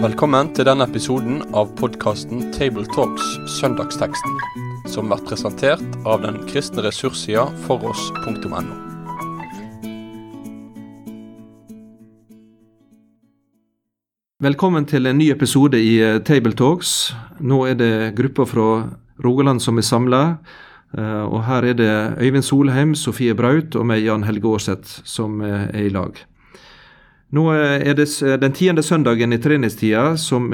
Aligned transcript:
Velkommen 0.00 0.48
til 0.56 0.64
denne 0.64 0.86
episoden 0.88 1.42
av 1.52 1.74
podkasten 1.76 2.46
Tabletalks 2.54 3.26
Søndagsteksten, 3.58 4.36
som 4.88 5.10
blir 5.10 5.20
presentert 5.28 5.82
av 6.08 6.22
den 6.24 6.38
kristne 6.48 6.84
ressurssida 6.86 7.46
foross.no. 7.66 8.62
Velkommen 14.40 14.88
til 14.88 15.04
en 15.04 15.18
ny 15.20 15.26
episode 15.34 15.76
i 15.76 15.98
eh, 16.00 16.16
Tabletalks. 16.24 17.12
Nå 17.44 17.58
er 17.68 17.76
det 17.76 17.92
grupper 18.16 18.48
fra 18.48 18.68
Rogaland 19.20 19.60
som 19.60 19.76
er 19.76 19.84
samla. 19.84 20.22
Og 20.98 21.44
her 21.46 21.68
er 21.68 21.76
det 21.78 21.90
Øyvind 22.18 22.42
Solheim, 22.42 22.94
Sofie 22.98 23.34
Braut 23.34 23.76
og 23.78 23.86
meg, 23.86 24.02
Jan 24.02 24.24
Helge 24.26 24.50
Aarseth, 24.50 25.04
som 25.06 25.40
eh, 25.40 25.68
er 25.70 25.86
i 25.86 25.92
lag. 25.94 26.18
Nå 27.30 27.44
er 27.54 27.94
det 27.94 28.08
den 28.42 28.56
tiende 28.58 28.82
søndagen 28.82 29.32
i 29.32 29.38
treningstida 29.38 30.16
som 30.18 30.48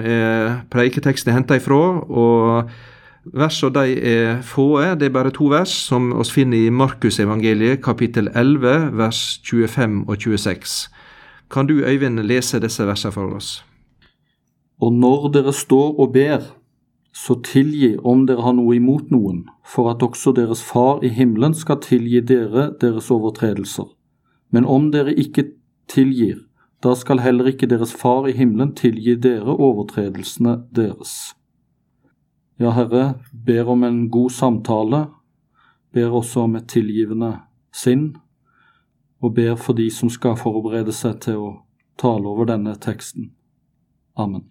preiketeksten 0.68 1.32
er 1.32 1.38
henta 1.38 1.56
ifra. 1.56 1.78
og 2.04 2.68
Versene 3.34 3.72
de 3.74 3.94
er 4.06 4.42
få, 4.46 4.76
det 4.94 5.08
er 5.08 5.14
bare 5.14 5.32
to 5.34 5.48
vers, 5.50 5.72
som 5.88 6.12
vi 6.12 6.24
finner 6.30 6.58
i 6.58 6.70
Markusevangeliet 6.70 7.82
kapittel 7.82 8.28
11, 8.28 8.92
vers 8.94 9.40
25 9.42 10.04
og 10.06 10.16
26. 10.16 10.90
Kan 11.50 11.66
du, 11.66 11.82
Øyvind, 11.82 12.20
lese 12.20 12.60
disse 12.60 12.86
versene 12.86 13.12
for 13.12 13.34
oss? 13.34 13.64
Og 14.80 14.92
når 14.92 15.32
dere 15.32 15.52
står 15.52 15.98
og 15.98 16.12
ber, 16.12 16.44
så 17.16 17.34
tilgi 17.40 17.94
om 17.96 18.26
dere 18.28 18.44
har 18.44 18.52
noe 18.58 18.74
imot 18.76 19.08
noen, 19.14 19.46
for 19.64 19.88
at 19.88 20.02
også 20.04 20.34
deres 20.36 20.60
Far 20.60 21.00
i 21.04 21.08
himmelen 21.08 21.54
skal 21.56 21.78
tilgi 21.80 22.20
dere 22.28 22.66
deres 22.82 23.08
overtredelser. 23.14 23.86
Men 24.52 24.68
om 24.68 24.90
dere 24.92 25.14
ikke 25.16 25.46
tilgir, 25.88 26.42
da 26.84 26.92
skal 26.94 27.22
heller 27.24 27.48
ikke 27.48 27.70
deres 27.70 27.94
Far 27.96 28.28
i 28.28 28.34
himmelen 28.36 28.74
tilgi 28.76 29.14
dere 29.16 29.54
overtredelsene 29.56 30.58
deres. 30.76 31.32
Ja, 32.60 32.74
Herre, 32.76 33.14
ber 33.32 33.72
om 33.72 33.84
en 33.88 34.02
god 34.12 34.36
samtale, 34.36 35.06
ber 35.96 36.18
også 36.20 36.44
om 36.44 36.60
et 36.60 36.68
tilgivende 36.68 37.32
sinn, 37.72 38.10
og 39.24 39.34
ber 39.40 39.56
for 39.56 39.72
de 39.72 39.88
som 39.90 40.12
skal 40.12 40.36
forberede 40.36 40.92
seg 40.92 41.16
til 41.24 41.40
å 41.40 41.50
tale 41.96 42.28
over 42.28 42.52
denne 42.52 42.76
teksten. 42.76 43.32
Amen. 44.20 44.44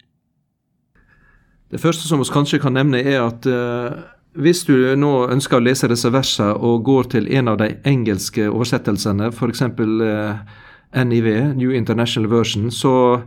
Det 1.71 1.81
første 1.81 2.07
som 2.07 2.21
vi 2.21 2.27
kanskje 2.29 2.61
kan 2.61 2.75
nevne, 2.77 3.01
er 3.01 3.23
at 3.25 3.47
uh, 3.49 4.03
hvis 4.37 4.65
du 4.67 4.75
nå 4.99 5.13
ønsker 5.33 5.57
å 5.57 5.63
lese 5.63 5.89
disse 5.89 6.11
versene 6.13 6.53
og 6.53 6.83
går 6.85 7.09
til 7.15 7.29
en 7.33 7.49
av 7.53 7.59
de 7.61 7.71
engelske 7.87 8.49
oversettelsene, 8.51 9.31
f.eks. 9.31 9.63
Uh, 9.79 10.63
NIV, 10.95 11.27
New 11.57 11.73
International 11.75 12.29
Version, 12.31 12.71
så 12.71 13.21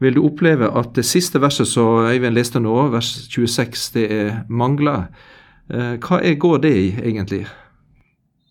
vil 0.00 0.16
du 0.16 0.22
oppleve 0.24 0.70
at 0.78 0.94
det 0.96 1.04
siste 1.04 1.40
verset 1.42 1.68
som 1.68 2.06
Øyvind 2.06 2.34
leste 2.34 2.60
nå, 2.62 2.74
vers 2.94 3.10
26, 3.30 3.90
det 3.96 4.06
er 4.12 4.30
mangler. 4.48 5.10
Uh, 5.72 5.98
hva 6.02 6.22
er, 6.22 6.38
går 6.40 6.62
det 6.64 6.72
i, 6.78 6.86
egentlig? 7.02 7.44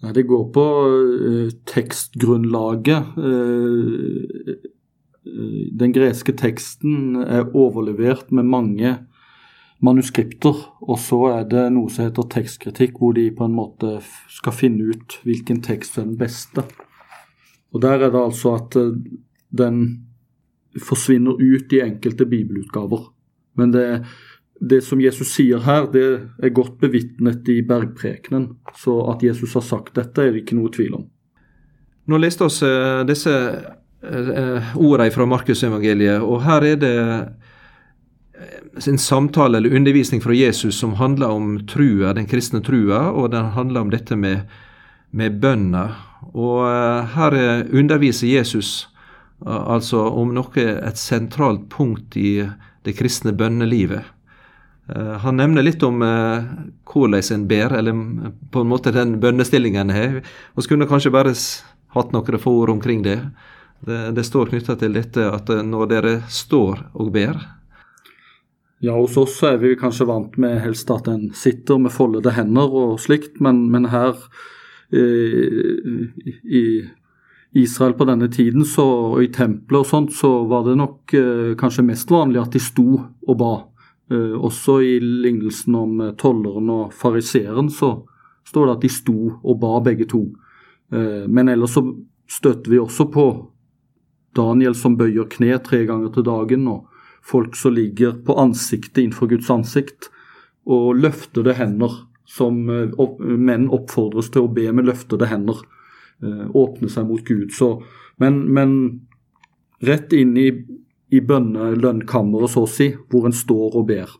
Nei, 0.02 0.14
det 0.18 0.26
går 0.30 0.46
på 0.56 0.66
uh, 0.90 1.50
tekstgrunnlaget. 1.70 3.16
Uh, 3.18 4.68
den 5.82 5.94
greske 5.94 6.34
teksten 6.34 7.22
er 7.22 7.52
overlevert 7.54 8.32
med 8.34 8.50
mange 8.50 8.96
manuskripter, 9.82 10.58
og 10.82 11.00
så 11.02 11.20
er 11.32 11.48
det 11.50 11.66
noe 11.74 11.90
som 11.90 12.06
heter 12.06 12.30
tekstkritikk, 12.30 13.00
hvor 13.02 13.16
de 13.18 13.30
på 13.34 13.48
en 13.48 13.58
måte 13.58 13.98
skal 14.30 14.56
finne 14.56 14.94
ut 14.94 15.18
hvilken 15.26 15.62
tekst 15.66 15.98
er 15.98 16.06
den 16.06 16.20
beste. 16.20 16.66
Og 17.74 17.82
Der 17.82 17.98
er 17.98 18.12
det 18.12 18.22
altså 18.22 18.56
at 18.60 18.76
eh, 18.76 18.94
den 19.50 20.06
forsvinner 20.80 21.40
ut 21.40 21.74
i 21.74 21.82
enkelte 21.82 22.26
bibelutgaver. 22.26 23.10
Men 23.58 23.74
det, 23.74 24.06
det 24.62 24.84
som 24.86 25.02
Jesus 25.02 25.34
sier 25.36 25.64
her, 25.66 25.90
det 25.92 26.06
er 26.44 26.54
godt 26.56 26.78
bevitnet 26.80 27.48
i 27.50 27.62
bergprekenen. 27.66 28.58
Så 28.78 29.02
at 29.12 29.24
Jesus 29.24 29.54
har 29.58 29.66
sagt 29.66 29.96
dette, 29.96 30.22
er 30.22 30.32
det 30.32 30.46
ikke 30.46 30.60
noe 30.60 30.72
tvil 30.72 30.96
om. 31.02 31.08
Nå 32.08 32.18
leste 32.18 32.46
oss 32.48 32.62
uh, 32.64 33.04
disse 33.08 33.32
uh, 33.32 34.72
ordene 34.80 35.12
fra 35.14 35.28
Markusevangeliet, 35.30 36.24
og 36.24 36.42
her 36.46 36.66
er 36.72 36.80
det 36.82 36.96
en 38.88 38.98
samtale 38.98 39.58
eller 39.58 39.76
undervisning 39.76 40.22
fra 40.22 40.34
Jesus 40.34 40.80
som 40.80 40.94
handler 40.94 41.30
om 41.30 41.68
trua, 41.68 42.14
den 42.14 42.28
kristne 42.28 42.62
trua, 42.64 43.10
og 43.12 43.32
den 43.32 43.52
handler 43.56 43.82
om 43.82 43.92
dette 43.92 44.16
med, 44.16 44.48
med 45.12 45.40
bønna. 45.42 45.90
Og 46.32 46.64
uh, 46.64 47.12
her 47.16 47.36
underviser 47.74 48.32
Jesus 48.32 48.88
uh, 49.46 49.76
altså 49.76 50.06
om 50.08 50.34
noe, 50.36 50.64
et 50.64 50.98
sentralt 50.98 51.68
punkt 51.70 52.18
i 52.18 52.48
det 52.86 52.96
kristne 52.98 53.36
bønnelivet. 53.36 54.18
Han 54.92 55.38
nevner 55.38 55.64
litt 55.64 55.84
om 55.88 56.02
hvordan 56.02 57.22
en 57.32 57.44
ber, 57.48 57.72
eller 57.78 58.00
på 58.52 58.64
en 58.64 58.68
måte 58.68 58.92
den 58.92 59.14
bønnestillingen 59.22 59.94
har. 59.94 60.18
Vi 60.58 60.64
skulle 60.66 60.88
kanskje 60.90 61.14
bare 61.14 61.32
hatt 61.96 62.12
noen 62.12 62.40
få 62.42 62.56
ord 62.64 62.74
omkring 62.74 63.06
det. 63.06 63.20
Det, 63.86 64.00
det 64.18 64.26
står 64.28 64.52
knytta 64.52 64.76
til 64.82 64.98
dette 64.98 65.30
at 65.32 65.48
når 65.48 65.92
dere 65.94 66.14
står 66.28 66.82
og 66.92 67.14
ber, 67.14 67.40
ja, 68.82 68.96
hos 68.98 69.18
oss 69.22 69.36
er 69.46 69.60
vi 69.62 69.76
kanskje 69.78 70.08
vant 70.10 70.38
med 70.42 70.58
helst 70.64 70.90
at 70.94 71.10
en 71.12 71.30
sitter 71.38 71.78
med 71.82 71.94
foldede 71.94 72.34
hender 72.34 72.74
og 72.74 72.98
slikt, 73.02 73.38
men, 73.44 73.68
men 73.70 73.86
her 73.94 74.18
eh, 74.90 76.10
i 76.42 76.64
Israel 77.62 77.94
på 78.00 78.08
denne 78.10 78.30
tiden 78.32 78.66
så, 78.66 78.86
og 79.12 79.24
i 79.24 79.30
tempelet 79.34 79.84
og 79.84 79.90
sånt, 79.90 80.16
så 80.18 80.32
var 80.50 80.66
det 80.66 80.78
nok 80.80 81.14
eh, 81.14 81.52
kanskje 81.60 81.86
mest 81.86 82.10
vanlig 82.12 82.42
at 82.42 82.56
de 82.56 82.64
sto 82.64 82.88
og 82.98 83.38
ba. 83.38 83.54
Eh, 84.12 84.34
også 84.34 84.80
i 84.82 84.96
lignelsen 85.00 85.78
om 85.78 86.00
eh, 86.02 86.16
tolleren 86.20 86.72
og 86.74 86.96
fariseeren 86.98 87.70
så 87.72 88.00
står 88.48 88.66
det 88.66 88.78
at 88.78 88.86
de 88.88 88.92
sto 88.92 89.18
og 89.38 89.60
ba 89.62 89.78
begge 89.86 90.10
to. 90.10 90.26
Eh, 90.92 91.28
men 91.30 91.52
ellers 91.54 91.78
så 91.78 91.86
støtter 92.32 92.74
vi 92.74 92.80
også 92.82 93.12
på 93.14 93.28
Daniel 94.36 94.76
som 94.80 94.98
bøyer 94.98 95.30
kne 95.32 95.60
tre 95.64 95.84
ganger 95.86 96.12
til 96.16 96.26
dagen. 96.26 96.68
og 96.68 96.88
folk 97.24 97.56
som 97.56 97.74
ligger 97.74 98.12
på 98.26 98.36
ansiktet 98.40 98.98
innenfor 98.98 99.28
Guds 99.28 99.50
ansikt, 99.50 100.10
og 100.66 100.96
løftede 101.02 101.56
hender, 101.58 102.04
som 102.26 102.70
eh, 102.70 102.92
menn 103.20 103.70
oppfordres 103.74 104.32
til 104.32 104.46
å 104.46 104.52
be 104.54 104.68
med 104.72 104.88
løftede 104.90 105.30
hender. 105.30 105.62
Eh, 106.22 106.46
åpne 106.54 106.90
seg 106.90 107.08
mot 107.10 107.24
Gud. 107.26 107.50
Så, 107.56 107.76
men, 108.22 108.44
men 108.54 108.76
rett 109.82 110.14
inn 110.14 110.36
i, 110.38 110.50
i 111.12 111.22
bønnelønnkammeret, 111.22 112.54
så 112.54 112.66
å 112.66 112.70
si, 112.70 112.92
hvor 113.10 113.28
en 113.28 113.36
står 113.36 113.78
og 113.80 113.88
ber. 113.90 114.18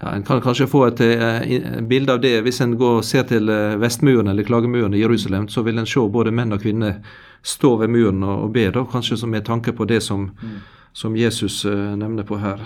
Ja, 0.00 0.10
En 0.10 0.24
kan 0.26 0.40
kanskje 0.42 0.66
få 0.66 0.88
et, 0.88 1.00
uh, 1.00 1.82
bilde 1.86 2.16
av 2.16 2.22
det 2.24 2.40
hvis 2.42 2.58
en 2.64 2.72
går 2.80 2.96
og 2.98 3.04
ser 3.06 3.28
til 3.28 3.46
uh, 3.46 3.76
Vestmuren 3.78 4.26
eller 4.32 4.42
Klagemuren 4.42 4.96
i 4.96 5.04
Jerusalem. 5.04 5.46
Så 5.48 5.62
vil 5.62 5.78
en 5.78 5.86
se 5.86 6.02
både 6.10 6.32
menn 6.34 6.56
og 6.56 6.64
kvinner 6.64 6.96
stå 7.46 7.76
ved 7.84 7.92
muren 7.94 8.24
og, 8.24 8.48
og 8.48 8.56
be, 8.56 8.64
da, 8.74 8.82
kanskje 8.90 9.20
som 9.20 9.30
med 9.30 9.44
tanke 9.46 9.76
på 9.76 9.86
det 9.86 10.00
som 10.02 10.32
mm 10.32 10.56
som 10.94 11.16
Jesus 11.16 11.64
uh, 11.64 11.96
nevner 11.98 12.24
på 12.24 12.38
her. 12.38 12.60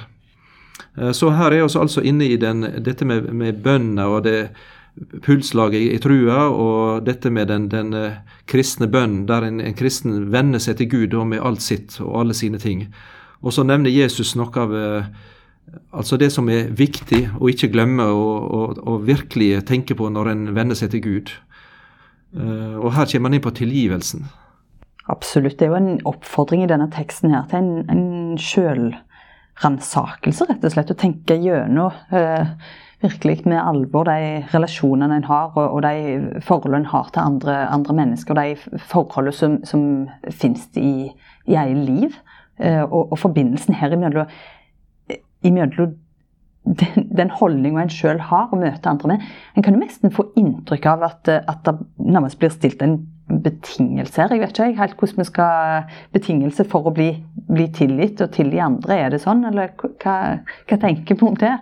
Uh, 0.99 1.13
så 1.17 1.33
her 1.33 1.55
er 1.57 1.65
vi 1.65 1.79
altså 1.81 2.05
inne 2.05 2.29
i 2.29 2.37
den, 2.37 2.67
dette 2.85 3.09
med, 3.09 3.31
med 3.33 3.63
bønna 3.65 4.09
og 4.13 4.27
det 4.29 4.51
pulslaget 5.23 5.95
i, 5.95 5.99
trua, 6.03 6.49
og 6.51 7.07
dette 7.07 7.31
med 7.31 7.49
den, 7.49 7.69
den 7.73 7.95
uh, 7.97 8.19
kristne 8.51 8.91
bønnen, 8.91 9.25
der 9.27 9.47
en, 9.49 9.63
en, 9.65 9.77
kristen 9.79 10.29
venner 10.33 10.61
seg 10.61 10.79
til 10.79 10.91
Gud 10.93 11.17
og 11.17 11.31
med 11.33 11.43
alt 11.43 11.65
sitt 11.65 12.01
og 12.05 12.21
alle 12.21 12.37
sine 12.37 12.61
ting. 12.61 12.89
Og 13.41 13.55
så 13.55 13.65
nevner 13.65 13.95
Jesus 13.95 14.35
noe 14.37 14.51
av 14.59 14.73
altså 15.95 16.17
det 16.19 16.33
som 16.35 16.49
er 16.51 16.73
viktig 16.75 17.21
å 17.39 17.49
ikke 17.53 17.69
glemme 17.71 18.03
og, 18.09 19.05
virkelig 19.07 19.61
tenke 19.69 19.95
på 19.95 20.09
når 20.11 20.33
en 20.33 20.43
venner 20.57 20.75
seg 20.75 20.91
til 20.91 21.03
Gud. 21.05 21.31
og 22.35 22.89
her 22.97 23.07
kommer 23.07 23.29
man 23.29 23.37
inn 23.37 23.45
på 23.45 23.55
tilgivelsen. 23.55 24.25
Absolutt. 25.09 25.59
Det 25.59 25.67
er 25.67 25.73
jo 25.73 25.79
en 25.79 26.01
oppfordring 26.09 26.63
i 26.65 26.69
denne 26.69 26.91
teksten 26.93 27.33
her 27.33 27.47
til 27.49 27.63
en, 27.63 27.85
en 27.89 28.03
sjølransakelse, 28.41 30.47
rett 30.49 30.67
og 30.67 30.73
slett. 30.75 30.93
Å 30.93 30.99
tenke 30.99 31.35
gjennom 31.41 31.93
eh, 32.15 32.47
virkelig 33.03 33.47
med 33.47 33.61
alvor 33.63 34.05
de 34.09 34.19
relasjonene 34.53 35.17
en 35.21 35.29
har, 35.29 35.53
og, 35.55 35.67
og 35.77 35.81
de 35.87 35.95
forholdene 36.45 36.83
en 36.85 36.93
har 36.93 37.07
til 37.15 37.23
andre, 37.23 37.55
andre, 37.75 37.93
mennesker. 38.01 38.35
Og 38.35 38.41
de 38.43 38.81
forholdene 38.91 39.37
som, 39.37 39.53
som 39.69 39.81
finnes 40.31 40.65
i, 40.77 41.13
i 41.47 41.57
eget 41.57 41.85
liv. 41.87 42.11
Eh, 42.59 42.83
og, 42.83 43.13
og, 43.13 43.19
forbindelsen 43.19 43.75
her 43.79 43.95
imellom, 43.95 44.27
imellom 45.47 45.95
den, 46.69 47.07
den 47.17 47.31
holdninga 47.31 47.85
en 47.85 47.93
sjøl 47.93 48.19
har 48.31 48.51
å 48.53 48.59
møte 48.59 48.91
andre 48.91 49.15
med. 49.15 49.29
En 49.55 49.65
kan 49.65 49.77
jo 49.77 49.83
nesten 49.83 50.15
få 50.15 50.27
inntrykk 50.39 50.89
av 50.91 51.07
at, 51.07 51.31
at 51.39 51.63
det 51.65 51.77
nærmest 52.03 52.39
blir 52.41 52.53
stilt 52.53 52.83
en 52.85 52.99
betingelser. 53.29 54.33
Jeg 54.33 54.43
vet 54.43 54.53
ikke 54.57 54.69
helt 54.81 55.01
hvordan 55.01 55.21
vi 55.21 55.27
skal 55.29 55.89
Betingelse 56.17 56.65
for 56.69 56.89
å 56.89 56.95
bli, 56.95 57.11
bli 57.49 57.69
tilgitt 57.77 58.23
og 58.25 58.33
tilgi 58.35 58.61
andre, 58.65 58.97
er 58.97 59.15
det 59.15 59.23
sånn? 59.25 59.45
Eller 59.49 59.75
hva, 59.79 60.15
hva 60.69 60.79
tenker 60.81 61.19
vi 61.19 61.27
om 61.27 61.37
det? 61.39 61.57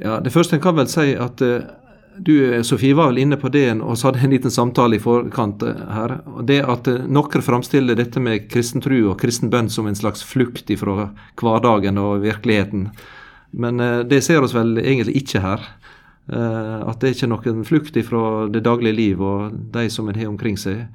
Ja, 0.00 0.20
Det 0.20 0.32
første 0.34 0.56
en 0.56 0.62
kan 0.62 0.76
vel 0.78 0.90
si 0.90 1.12
at 1.14 1.42
uh, 1.42 1.66
Du 2.18 2.62
Sofie 2.66 2.94
var 2.94 3.12
vel 3.12 3.22
inne 3.24 3.38
på 3.38 3.50
det 3.50 3.68
og 3.74 3.98
så 3.98 4.08
hadde 4.08 4.22
en 4.26 4.34
liten 4.34 4.54
samtale 4.54 4.98
i 4.98 5.02
forkant 5.02 5.62
her. 5.66 6.20
Det 6.46 6.60
at 6.62 6.90
noen 7.10 7.42
framstiller 7.42 7.98
dette 7.98 8.22
med 8.22 8.46
kristen 8.50 8.82
tro 8.82 9.00
og 9.10 9.18
kristen 9.18 9.50
bønn 9.50 9.70
som 9.70 9.90
en 9.90 9.98
slags 9.98 10.22
flukt 10.22 10.70
fra 10.78 11.10
hverdagen 11.40 11.98
og 11.98 12.22
virkeligheten. 12.22 12.90
Men 13.50 13.82
det 14.06 14.22
ser 14.26 14.42
oss 14.46 14.54
vel 14.54 14.78
egentlig 14.78 15.16
ikke 15.24 15.42
her. 15.42 15.66
At 16.24 17.02
det 17.02 17.10
er 17.10 17.16
ikke 17.18 17.28
noen 17.28 17.66
flukt 17.68 17.98
fra 18.08 18.20
det 18.48 18.62
daglige 18.64 18.96
liv 18.96 19.20
og 19.20 19.58
de 19.74 19.82
som 19.92 20.08
en 20.08 20.16
har 20.16 20.30
omkring 20.30 20.56
seg. 20.56 20.86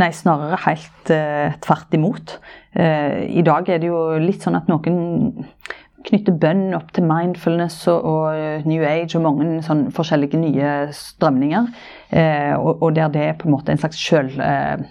Nei, 0.00 0.08
snarere 0.10 0.58
helt 0.64 1.12
uh, 1.14 1.54
tvert 1.62 1.94
imot. 1.94 2.34
Uh, 2.74 3.22
I 3.30 3.44
dag 3.46 3.70
er 3.70 3.78
det 3.78 3.92
jo 3.92 4.00
litt 4.18 4.42
sånn 4.42 4.58
at 4.58 4.66
noen 4.66 4.98
knytter 6.04 6.36
bønn 6.36 6.74
opp 6.76 6.90
til 6.94 7.06
mindfulness 7.08 7.78
og, 7.88 8.04
og 8.04 8.36
eh, 8.36 8.66
New 8.68 8.82
Age 8.84 9.16
og 9.16 9.24
mange 9.24 9.62
sånn 9.64 9.86
forskjellige 9.94 10.40
nye 10.40 10.72
strømninger. 10.94 11.70
Uh, 12.12 12.52
og, 12.58 12.82
og, 12.82 12.90
der 12.98 13.14
det 13.14 13.24
er 13.28 13.38
på 13.40 13.48
en 13.48 13.56
måte 13.56 13.72
en 13.72 13.80
slags 13.80 14.00
sjølrealisering. 14.00 14.90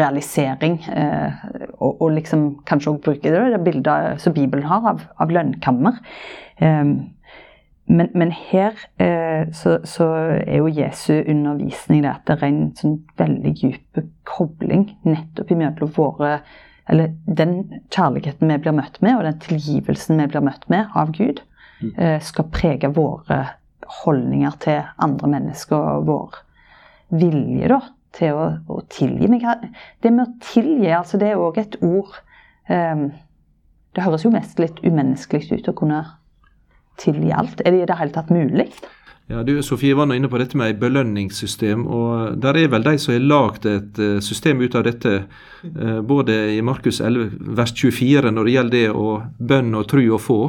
realisering. 0.00 0.76
eh, 0.90 1.46
og, 1.78 2.00
og, 2.00 2.10
liksom 2.16 2.44
kanskje 2.68 2.94
òg 2.94 3.00
bruke 3.04 3.32
det, 3.32 3.46
det 3.54 3.62
bildet 3.64 4.20
som 4.22 4.34
Bibelen 4.36 4.66
har 4.68 4.90
av, 4.94 5.06
av 5.20 5.32
lønnkammer. 5.32 6.02
Men, 7.90 8.10
men, 8.14 8.30
her 8.30 8.76
eh, 9.02 9.50
så, 9.56 9.80
så, 9.88 10.06
er 10.44 10.60
jo 10.60 10.70
Jesu 10.70 11.24
undervisning 11.24 12.04
det 12.04 12.12
at 12.12 12.26
det 12.28 12.36
er 12.36 12.46
en 12.46 12.60
sånn 12.78 12.98
veldig 13.18 13.54
dyp 13.58 14.02
kobling 14.28 14.84
nettopp 15.02 15.50
imellom 15.50 15.90
våre 15.96 16.36
eller 16.90 17.12
den 17.26 17.82
kjærligheten 17.94 18.50
vi 18.50 18.58
blir 18.58 18.74
møtt 18.74 18.98
med, 19.04 19.14
og 19.14 19.26
den 19.26 19.38
tilgivelsen 19.44 20.18
vi 20.18 20.26
blir 20.32 20.42
møtt 20.42 20.66
med 20.72 20.90
av 20.98 21.12
Gud, 21.14 21.38
mm. 21.78 21.92
eh, 21.94 22.16
skal 22.24 22.48
prege 22.50 22.90
våre 22.96 23.44
holdninger 24.02 24.56
til 24.62 24.80
andre 25.02 25.30
mennesker 25.30 25.78
og 25.78 26.08
vår 26.08 26.40
vilje 27.20 27.70
da, 27.70 27.80
til 28.16 28.38
å, 28.38 28.46
å 28.66 28.80
tilgi. 28.90 29.28
Men 29.30 29.66
det 30.02 30.10
med 30.10 30.24
å 30.24 30.48
tilgi, 30.50 30.90
altså 30.94 31.20
det 31.20 31.30
er 31.30 31.42
òg 31.42 31.60
et 31.62 31.78
ord 31.82 32.16
eh, 32.70 33.10
Det 33.90 34.04
høres 34.06 34.22
jo 34.22 34.30
mest 34.30 34.60
litt 34.62 34.78
umenneskelig 34.86 35.58
ut 35.58 35.68
å 35.70 35.74
kunne 35.74 36.04
tilgi 37.00 37.34
alt. 37.34 37.62
Er 37.64 37.74
det 37.74 37.84
i 37.84 37.90
det 37.90 37.98
hele 38.00 38.14
tatt 38.14 38.32
mulig? 38.34 38.70
Ja, 39.30 39.44
du 39.46 39.60
Sofie 39.62 39.94
var 39.94 40.08
nå 40.10 40.16
inne 40.18 40.26
på 40.26 40.40
dette 40.42 40.58
med 40.58 40.72
et 40.72 40.80
belønningssystem. 40.80 41.84
og 41.86 42.40
Der 42.42 42.56
er 42.58 42.70
vel 42.72 42.82
de 42.82 42.96
som 42.98 43.14
har 43.14 43.22
lagd 43.22 43.66
et 43.70 43.98
eh, 44.02 44.18
system 44.18 44.60
ut 44.60 44.74
av 44.74 44.82
dette, 44.88 45.12
eh, 45.62 46.00
både 46.02 46.56
i 46.56 46.60
Markus 46.66 46.98
11 47.00 47.36
vers 47.54 47.70
24 47.70 48.32
når 48.34 48.44
det 48.44 48.54
gjelder 48.56 48.74
det 48.74 48.90
å 48.90 49.10
bønn 49.38 49.74
og 49.78 49.86
tru 49.92 50.02
å 50.10 50.18
få, 50.18 50.40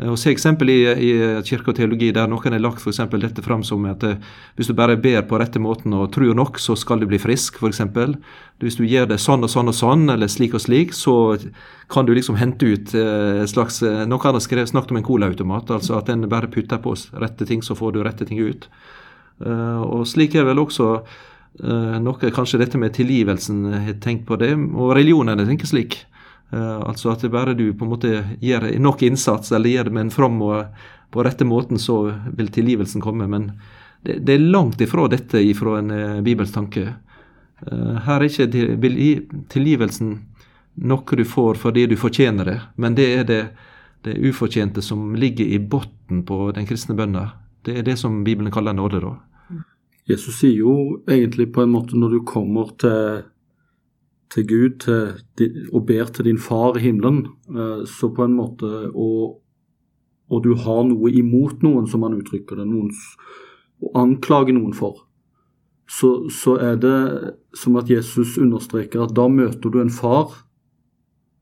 og 0.00 0.16
Se 0.16 0.30
eksempel 0.32 0.70
i, 0.72 0.78
i 0.88 1.10
kirke 1.44 1.68
og 1.68 1.76
teologi 1.76 2.08
der 2.16 2.28
noen 2.30 2.54
har 2.54 2.62
lagt 2.62 2.80
for 2.80 3.18
dette 3.20 3.42
fram 3.44 3.60
som 3.62 3.84
at 3.90 4.02
eh, 4.08 4.16
hvis 4.56 4.70
du 4.70 4.74
bare 4.74 4.96
ber 4.96 5.20
på 5.28 5.36
rette 5.36 5.60
måten 5.60 5.92
og 5.92 6.12
tror 6.14 6.32
nok, 6.34 6.56
så 6.58 6.74
skal 6.74 7.02
du 7.02 7.06
bli 7.06 7.18
frisk, 7.20 7.60
f.eks. 7.60 7.82
Hvis 8.62 8.78
du 8.78 8.86
gjør 8.88 9.10
det 9.10 9.20
sånn 9.20 9.44
og 9.44 9.50
sånn 9.52 9.68
og 9.68 9.76
sånn, 9.76 10.08
eller 10.08 10.32
slik 10.32 10.56
og 10.56 10.64
slik, 10.64 10.94
så 10.96 11.36
kan 11.92 12.08
du 12.08 12.14
liksom 12.14 12.38
hente 12.40 12.72
ut 12.72 12.94
eh, 12.96 13.44
slags 13.44 13.82
Noen 13.82 14.40
har 14.40 14.40
snakket 14.40 14.94
om 14.94 15.02
en 15.02 15.04
colaautomat, 15.04 15.74
altså 15.76 15.98
at 15.98 16.08
en 16.08 16.24
bare 16.24 16.48
putter 16.48 16.80
på 16.80 16.96
rette 17.20 17.44
ting, 17.44 17.60
så 17.60 17.76
får 17.76 17.92
du 17.92 18.02
rette 18.02 18.24
ting 18.24 18.40
ut. 18.40 18.68
Og 19.42 20.06
slik 20.06 20.36
er 20.38 20.46
vel 20.46 20.60
også 20.62 20.88
noe 22.00 22.30
kanskje 22.32 22.60
dette 22.60 22.78
med 22.78 22.94
tilgivelsen 22.94 23.64
har 23.74 23.96
tenkt 24.00 24.22
på 24.28 24.38
det, 24.38 24.52
og 24.54 24.94
religionene 24.94 25.44
tenker 25.48 25.68
slik. 25.68 25.98
Uh, 26.52 26.80
altså 26.88 27.12
at 27.14 27.24
bare 27.32 27.54
du 27.56 27.70
på 27.72 27.86
en 27.86 27.92
måte 27.94 28.10
gjør 28.40 28.68
nok 28.80 29.02
innsats, 29.06 29.52
eller 29.52 29.72
gjør 29.72 29.88
det 29.88 29.94
med 29.96 30.06
en 30.06 30.14
from 30.14 30.42
og 30.44 30.82
på 31.12 31.24
rette 31.24 31.44
måten, 31.44 31.78
så 31.80 32.12
vil 32.36 32.48
tilgivelsen 32.52 33.04
komme. 33.04 33.28
Men 33.28 33.52
det, 34.02 34.20
det 34.26 34.36
er 34.36 34.50
langt 34.52 34.80
ifra 34.80 35.08
dette 35.12 35.40
ifra 35.40 35.78
en 35.80 35.90
uh, 35.90 36.20
bibelsk 36.24 36.54
tanke. 36.54 36.86
Uh, 37.64 37.96
her 38.04 38.20
er 38.20 38.28
ikke 38.28 39.42
tilgivelsen 39.52 40.18
noe 40.74 41.16
du 41.16 41.24
får 41.28 41.60
fordi 41.60 41.86
du 41.86 41.96
fortjener 42.00 42.48
det, 42.48 42.60
men 42.76 42.94
det 42.96 43.08
er 43.16 43.24
det, 43.28 43.42
det 44.04 44.16
ufortjente 44.24 44.82
som 44.82 45.14
ligger 45.14 45.44
i 45.44 45.58
bunnen 45.58 46.24
på 46.26 46.50
den 46.56 46.66
kristne 46.66 46.96
bønna. 46.96 47.28
Det 47.62 47.78
er 47.78 47.84
det 47.86 47.98
som 48.00 48.24
Bibelen 48.24 48.52
kaller 48.52 48.72
nåde, 48.72 49.00
da. 49.00 49.16
Jesus 50.10 50.40
sier 50.40 50.64
jo 50.64 51.02
egentlig 51.06 51.52
på 51.54 51.62
en 51.62 51.74
måte 51.76 51.98
når 51.98 52.16
du 52.16 52.22
kommer 52.26 52.72
til 52.80 53.22
til 54.32 54.48
Gud 54.48 54.80
til, 54.80 55.56
og 55.72 55.86
ber 55.86 56.08
til 56.08 56.28
din 56.30 56.40
far 56.40 56.78
i 56.78 56.86
himmelen, 56.86 57.26
eh, 57.52 57.84
så 57.88 58.08
på 58.14 58.24
en 58.24 58.36
måte 58.38 58.68
og, 58.92 59.38
og 60.32 60.44
du 60.44 60.54
har 60.56 60.84
noe 60.88 61.12
imot 61.12 61.64
noen, 61.64 61.88
som 61.90 62.04
han 62.06 62.16
uttrykker 62.16 62.60
det, 62.60 62.68
noen, 62.68 62.92
og 63.82 63.98
anklager 63.98 64.56
noen 64.56 64.72
for, 64.76 65.04
så, 65.90 66.30
så, 66.32 66.56
er 66.62 66.78
det 66.80 66.98
som 67.58 67.76
at 67.76 67.90
Jesus 67.90 68.38
understreker 68.40 69.02
at 69.04 69.12
da 69.16 69.26
møter 69.28 69.68
du 69.68 69.80
en 69.82 69.92
far 69.92 70.30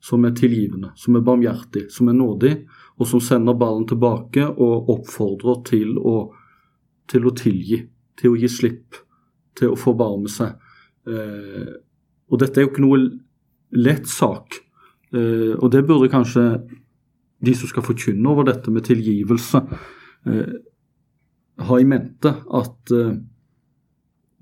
som 0.03 0.25
er 0.25 0.35
tilgivende, 0.35 0.91
som 0.99 1.15
er 1.15 1.23
barmhjertig, 1.23 1.85
som 1.93 2.09
er 2.09 2.17
nådig, 2.17 2.55
og 2.99 3.07
som 3.07 3.23
sender 3.23 3.59
ballen 3.61 3.87
tilbake 3.89 4.47
og 4.49 4.89
oppfordrer 4.97 5.61
til 5.69 5.93
å, 6.01 6.17
til 7.11 7.29
å 7.29 7.35
tilgi, 7.37 7.83
til 8.19 8.33
å 8.33 8.41
gi 8.41 8.51
slipp, 8.51 8.99
til 9.61 9.75
å 9.75 9.79
forbarme 9.79 10.33
seg. 10.33 10.57
Eh, 11.07 11.71
og 12.31 12.41
dette 12.41 12.61
er 12.61 12.67
jo 12.67 12.73
ikke 12.73 12.85
noe 12.85 13.01
lett 13.77 14.09
sak. 14.11 14.61
Eh, 15.15 15.55
og 15.59 15.71
det 15.75 15.85
burde 15.87 16.11
kanskje 16.13 16.45
de 17.41 17.55
som 17.57 17.71
skal 17.71 17.85
forkynne 17.87 18.29
over 18.31 18.47
dette 18.49 18.73
med 18.73 18.87
tilgivelse, 18.87 19.63
eh, 20.29 20.53
ha 21.61 21.79
i 21.81 21.89
mente 21.89 22.33
at 22.57 22.93
eh, 22.95 23.17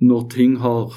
når 0.00 0.28
ting 0.34 0.58
har 0.62 0.92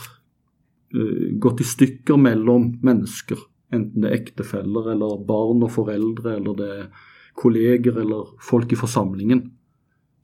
eh, 0.93 1.31
gått 1.41 1.61
i 1.61 1.67
stykker 1.67 2.19
mellom 2.21 2.71
mennesker, 2.85 3.39
enten 3.73 4.03
det 4.03 4.11
er 4.11 4.19
ektefeller 4.19 4.91
eller 4.95 5.23
barn 5.25 5.63
og 5.63 5.73
foreldre 5.73 6.35
eller 6.37 6.57
det 6.59 6.69
er 6.75 6.85
kolleger 7.37 8.01
eller 8.01 8.33
folk 8.43 8.73
i 8.73 8.79
forsamlingen, 8.79 9.45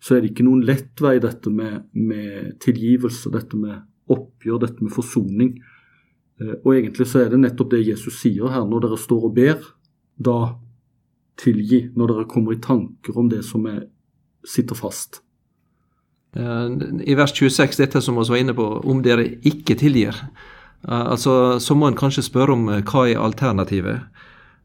så 0.03 0.15
er 0.15 0.21
det 0.21 0.33
ikke 0.33 0.45
noen 0.45 0.65
lett 0.67 1.01
vei 1.01 1.17
dette 1.21 1.49
med, 1.49 1.87
med 1.93 2.57
tilgivelse, 2.61 3.31
dette 3.33 3.57
med 3.57 3.79
oppgjør, 4.13 4.59
dette 4.61 4.83
med 4.83 4.93
forsoning. 4.93 5.55
Eh, 6.41 6.55
og 6.63 6.73
egentlig 6.75 7.07
så 7.09 7.23
er 7.23 7.31
det 7.33 7.41
nettopp 7.41 7.73
det 7.73 7.85
Jesus 7.85 8.19
sier 8.21 8.51
her. 8.53 8.65
Når 8.69 8.85
dere 8.85 8.99
står 9.01 9.29
og 9.29 9.37
ber, 9.37 9.61
da 10.17 10.37
tilgi. 11.37 11.87
Når 11.97 12.13
dere 12.13 12.27
kommer 12.29 12.55
i 12.55 12.61
tanker 12.61 13.17
om 13.17 13.29
det 13.31 13.43
som 13.45 13.65
er, 13.69 13.85
sitter 14.47 14.77
fast. 14.77 15.21
I 16.37 17.15
vers 17.17 17.33
26, 17.33 17.79
dette 17.79 18.01
som 18.03 18.17
vi 18.19 18.27
var 18.29 18.41
inne 18.41 18.53
på, 18.53 18.65
om 18.85 18.99
dere 19.01 19.25
ikke 19.47 19.77
tilgir. 19.79 20.17
Eh, 20.87 21.05
altså, 21.13 21.59
Så 21.59 21.75
må 21.75 21.87
en 21.87 21.97
kanskje 21.97 22.25
spørre 22.25 22.53
om 22.53 22.69
eh, 22.69 22.83
hva 22.83 23.07
er 23.07 23.21
alternativet. 23.21 24.13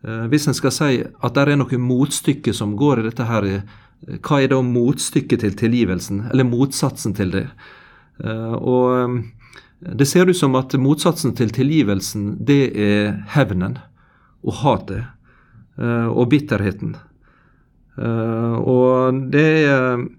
Hvis 0.02 0.49
en 0.50 0.55
skal 0.59 0.73
si 0.75 0.97
at 0.99 1.35
det 1.37 1.43
er 1.47 1.55
noe 1.61 1.79
motstykke 1.79 2.50
som 2.50 2.73
går 2.75 2.99
i 2.99 3.02
dette 3.05 3.23
her, 3.23 3.45
hva 4.19 4.41
er 4.43 4.49
da 4.50 4.57
motstykket 4.59 5.45
til 5.45 5.55
tilgivelsen, 5.55 6.25
eller 6.33 6.43
motsatsen 6.43 7.14
til 7.14 7.31
det? 7.31 7.45
Og 8.19 9.23
det 9.83 10.07
ser 10.07 10.31
ut 10.31 10.37
som 10.37 10.55
at 10.55 10.75
motsatsen 10.79 11.35
til 11.35 11.51
tilgivelsen, 11.51 12.37
det 12.47 12.71
er 12.79 13.17
hevnen 13.35 13.81
og 14.47 14.59
hatet 14.62 15.03
eh, 15.79 16.09
og 16.09 16.29
bitterheten. 16.31 16.97
Eh, 17.99 18.59
og 18.62 19.23
det 19.33 19.49
eh, 19.67 20.11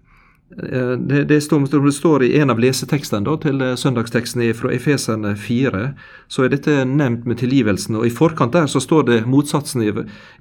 det, 0.53 1.23
det, 1.23 1.39
står, 1.41 1.63
det, 1.85 1.91
står, 1.91 2.23
i 2.23 2.35
en 2.37 2.51
av 2.53 2.59
lesetekstene 2.61 3.25
da, 3.25 3.33
til 3.41 3.63
søndagsteksten 3.79 4.43
fra 4.53 4.69
Efeserne 4.75 5.31
4, 5.39 5.81
så 6.29 6.43
er 6.45 6.51
dette 6.53 6.75
nevnt 6.85 7.23
med 7.25 7.39
tilgivelsen. 7.41 7.95
og 7.97 8.05
I 8.05 8.13
forkant 8.13 8.53
der 8.53 8.67
så 8.69 8.77
står 8.83 9.07
det 9.07 9.17
motsatsen 9.25 9.81
i 9.81 9.89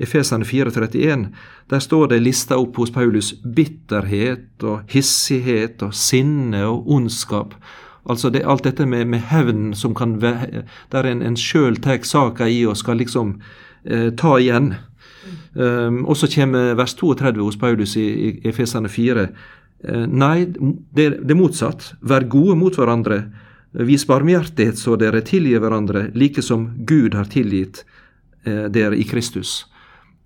Efeserne 0.04 0.44
4,31. 0.44 1.30
Der 1.72 1.80
står 1.80 2.12
det 2.12 2.20
lista 2.26 2.60
opp 2.60 2.76
hos 2.76 2.92
Paulus 2.92 3.32
bitterhet 3.40 4.60
og 4.60 4.84
hissighet 4.92 5.80
og 5.80 5.96
sinne 5.96 6.66
og 6.68 6.92
ondskap. 6.92 7.56
Altså 8.10 8.30
det, 8.34 8.42
alt 8.42 8.64
dette 8.66 8.86
med, 8.86 9.06
med 9.06 9.22
hevn 9.30 9.74
som 9.78 9.94
kan 9.94 10.16
være 10.22 10.64
Der 10.90 11.06
en, 11.06 11.22
en 11.22 11.36
sjøl 11.38 11.76
tar 11.78 12.02
saka 12.02 12.48
i 12.50 12.64
og 12.66 12.76
skal 12.76 12.98
liksom 12.98 13.36
eh, 13.84 14.10
ta 14.18 14.38
igjen. 14.38 14.74
Um, 15.54 16.02
og 16.08 16.16
så 16.16 16.26
kommer 16.26 16.74
vers 16.74 16.94
32 16.98 17.42
hos 17.44 17.58
Paulus 17.60 17.96
i, 17.96 18.06
i 18.08 18.48
Efesene 18.48 18.88
4. 18.88 19.26
Uh, 19.88 20.06
nei, 20.08 20.46
det, 20.48 21.08
det 21.22 21.34
er 21.34 21.38
motsatt. 21.38 21.92
Vær 22.00 22.26
gode 22.26 22.56
mot 22.58 22.74
hverandre. 22.74 23.22
Vis 23.72 24.04
barmhjertighet 24.08 24.80
så 24.80 24.96
dere 25.00 25.22
tilgir 25.24 25.62
hverandre, 25.62 26.08
like 26.14 26.42
som 26.42 26.72
Gud 26.88 27.14
har 27.14 27.30
tilgitt 27.30 27.84
uh, 28.48 28.66
dere 28.72 28.98
i 28.98 29.06
Kristus. 29.06 29.62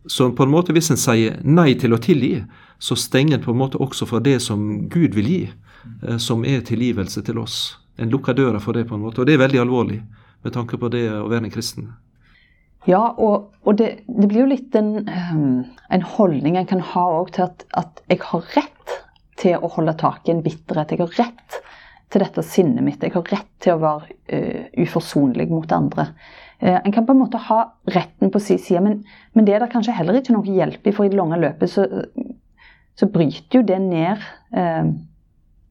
Så 0.06 0.30
på 0.32 0.46
en 0.46 0.54
måte 0.54 0.72
hvis 0.72 0.92
en 0.94 1.00
sier 1.00 1.40
nei 1.44 1.74
til 1.78 1.92
å 1.92 2.00
tilgi, 2.00 2.40
så 2.78 2.96
stenger 2.96 3.38
en 3.38 3.44
på 3.44 3.52
en 3.52 3.60
måte 3.60 3.80
også 3.82 4.06
for 4.08 4.22
det 4.22 4.38
som 4.44 4.86
Gud 4.92 5.16
vil 5.18 5.28
gi. 5.30 5.44
Eh, 6.02 6.16
som 6.16 6.44
er 6.44 6.64
tilgivelse 6.66 7.22
til 7.26 7.38
oss. 7.38 7.76
En 7.96 8.10
lukker 8.12 8.36
døra 8.36 8.60
for 8.60 8.76
det, 8.76 8.86
på 8.88 8.96
en 8.96 9.04
måte. 9.04 9.22
Og 9.22 9.28
det 9.28 9.36
er 9.36 9.44
veldig 9.44 9.62
alvorlig 9.62 10.02
med 10.44 10.54
tanke 10.54 10.78
på 10.78 10.90
det 10.92 11.06
å 11.10 11.26
være 11.30 11.46
en 11.46 11.54
kristen. 11.54 11.90
Ja, 12.86 13.02
og, 13.18 13.50
og 13.66 13.78
det, 13.80 13.88
det, 14.06 14.28
blir 14.30 14.44
jo 14.44 14.50
litt 14.52 14.74
en, 14.78 15.08
um, 15.08 15.64
en 15.90 16.04
holdning 16.06 16.58
en 16.58 16.68
kan 16.70 16.82
ha 16.92 17.06
òg 17.16 17.32
til 17.34 17.48
at, 17.48 17.64
at, 17.74 18.02
jeg 18.12 18.20
har 18.28 18.44
rett 18.54 18.98
til 19.40 19.56
å 19.58 19.70
holde 19.74 19.96
tak 19.98 20.28
i 20.28 20.36
en 20.36 20.44
bitterhet. 20.44 20.94
Jeg 20.94 21.02
har 21.02 21.16
rett 21.18 21.56
til 22.14 22.22
dette 22.22 22.44
sinnet 22.46 22.86
mitt. 22.86 23.02
Jeg 23.02 23.16
har 23.16 23.26
rett 23.32 23.50
til 23.64 23.74
å 23.74 23.82
være 23.82 24.14
uh, 24.30 24.68
uforsonlig 24.84 25.48
mot 25.50 25.72
andre. 25.74 26.12
Uh, 26.62 26.78
en 26.78 26.94
kan 26.94 27.08
på 27.08 27.16
en 27.16 27.24
måte 27.24 27.42
ha 27.48 27.58
retten 27.90 28.30
på 28.30 28.42
sin 28.44 28.62
side, 28.62 28.84
men, 28.84 29.00
men, 29.34 29.48
det 29.48 29.56
er 29.56 29.64
det 29.64 29.72
kanskje 29.74 29.96
heller 29.96 30.20
ikke 30.20 30.36
noe 30.36 30.46
hjelp 30.46 30.86
i, 30.86 30.94
for 30.94 31.08
i 31.08 31.10
det 31.10 31.18
lange 31.18 31.40
løpet 31.42 31.72
så, 31.72 31.88
så 32.96 33.10
bryter 33.10 33.58
jo 33.58 33.66
det 33.66 33.82
ned 33.82 34.22
uh, 34.54 34.94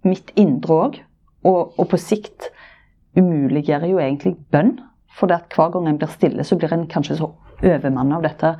mitt 0.08 0.32
indre 0.40 0.80
òg. 0.88 1.00
Og, 1.46 1.76
og, 1.78 1.86
på 1.92 2.00
sikt 2.02 2.50
umuliggjør 3.18 3.86
jo 3.90 4.02
egentlig 4.02 4.36
bønn. 4.54 4.78
For 5.16 5.32
hver 5.32 5.72
gang 5.72 5.88
en 5.88 6.00
blir 6.02 6.12
stille, 6.12 6.44
så 6.44 6.58
blir 6.60 6.74
en 6.74 6.88
kanskje 6.92 7.20
så 7.22 7.30
overmannet 7.64 8.18
av 8.18 8.26
dette 8.26 8.56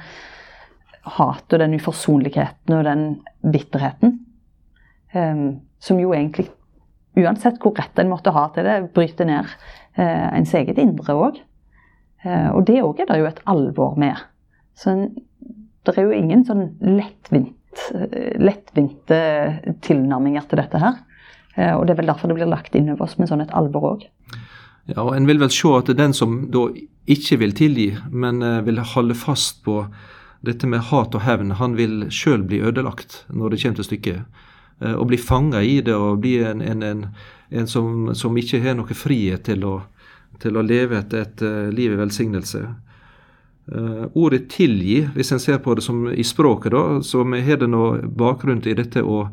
hatet 1.16 1.56
og 1.56 1.62
den 1.62 1.76
uforsonligheten 1.78 2.78
og 2.78 2.86
den 2.88 3.04
bitterheten. 3.54 4.20
Um, 5.16 5.62
som 5.80 6.00
jo 6.02 6.14
egentlig, 6.16 6.48
uansett 7.20 7.60
hvor 7.64 7.76
rett 7.78 8.00
en 8.02 8.10
måtte 8.12 8.34
ha 8.36 8.48
til 8.54 8.68
det, 8.68 8.78
bryter 8.96 9.28
ned 9.30 9.52
uh, 10.00 10.30
ens 10.36 10.54
eget 10.58 10.80
indre 10.82 11.16
òg. 11.16 11.42
Uh, 12.26 12.32
eh, 12.32 12.50
og 12.56 12.66
det 12.68 12.82
òg 12.84 13.04
er 13.04 13.12
det 13.12 13.20
jo 13.22 13.30
et 13.30 13.44
alvor 13.52 14.00
med. 14.02 14.24
Så 14.76 14.96
det 15.86 15.94
er 15.94 16.08
jo 16.08 16.16
ingen 16.16 16.44
sånn 16.48 16.72
lettvint, 16.82 17.54
lettvinte 18.42 19.20
tilnærminger 19.86 20.48
til 20.50 20.60
dette 20.64 20.82
her. 20.82 20.98
Uh, 21.56 21.78
og 21.78 21.86
det 21.86 21.96
er 21.96 22.02
vel 22.02 22.12
derfor 22.12 22.32
det 22.32 22.40
blir 22.40 22.52
lagt 22.52 22.76
inn 22.76 22.92
over 22.92 23.08
oss 23.08 23.18
med 23.20 23.32
sånn 23.32 23.46
et 23.46 23.54
alvor 23.56 23.90
òg. 23.94 24.10
Ja, 24.92 25.02
og 25.02 25.16
En 25.16 25.26
vil 25.26 25.40
vel 25.42 25.54
se 25.54 25.72
at 25.74 25.90
den 25.98 26.14
som 26.14 26.52
da 26.54 26.68
ikke 27.10 27.40
vil 27.42 27.56
tilgi, 27.58 27.88
men 28.12 28.42
vil 28.66 28.82
holde 28.82 29.16
fast 29.18 29.64
på 29.66 29.86
dette 30.46 30.68
med 30.70 30.84
hat 30.92 31.16
og 31.16 31.24
hevn, 31.26 31.56
han 31.60 31.76
vil 31.78 32.06
sjøl 32.14 32.46
bli 32.46 32.62
ødelagt 32.66 33.24
når 33.34 33.54
det 33.54 33.62
kommer 33.62 33.80
til 33.80 33.88
stykket. 33.90 34.44
Eh, 34.82 34.94
og 34.94 35.08
bli 35.10 35.20
fanga 35.22 35.62
i 35.64 35.80
det 35.86 35.96
og 35.96 36.22
bli 36.24 36.38
en, 36.46 36.62
en, 36.62 36.84
en, 36.84 37.06
en 37.50 37.68
som, 37.68 38.14
som, 38.16 38.38
ikke 38.38 38.62
har 38.64 38.78
noe 38.78 38.98
frihet 38.98 39.46
til 39.48 39.66
å, 39.66 39.76
til 40.42 40.58
å 40.58 40.66
leve 40.66 41.00
et, 41.00 41.14
et 41.14 41.46
liv 41.74 41.96
i 41.96 42.02
velsignelse. 42.02 42.66
Uh, 43.66 44.06
ordet 44.14 44.44
'tilgi', 44.52 45.08
hvis 45.16 45.32
en 45.34 45.40
ser 45.42 45.58
på 45.58 45.74
det 45.74 45.82
som 45.82 46.04
i 46.14 46.24
språket, 46.24 46.70
da, 46.72 47.02
så 47.02 47.24
har 47.26 47.58
det 47.58 47.70
noe 47.70 47.98
bakgrunn 48.06 48.62
i 48.62 48.76
dette 48.78 49.02
å 49.02 49.24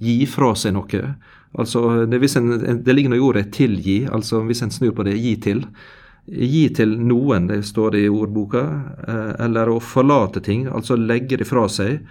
gi 0.00 0.18
fra 0.26 0.54
seg 0.56 0.74
noe. 0.74 1.14
Altså, 1.58 2.04
det, 2.06 2.20
en, 2.36 2.82
det 2.84 2.94
ligger 2.94 3.14
i 3.14 3.22
ordet 3.22 3.50
'tilgi', 3.52 4.08
altså 4.10 4.42
hvis 4.46 4.62
en 4.62 4.70
snur 4.70 4.94
på 4.96 5.06
det 5.06 5.18
'gi 5.18 5.36
til' 5.36 5.64
gi 6.30 6.68
til 6.74 6.94
noen, 7.00 7.48
det 7.50 7.62
står 7.66 7.90
det 7.94 8.04
i 8.06 8.10
ordboka, 8.12 8.62
eh, 9.08 9.32
eller 9.46 9.70
å 9.70 9.80
forlate 9.82 10.42
ting, 10.44 10.66
altså 10.68 10.96
legge 10.96 11.40
det 11.40 11.48
fra 11.48 11.66
seg, 11.68 12.04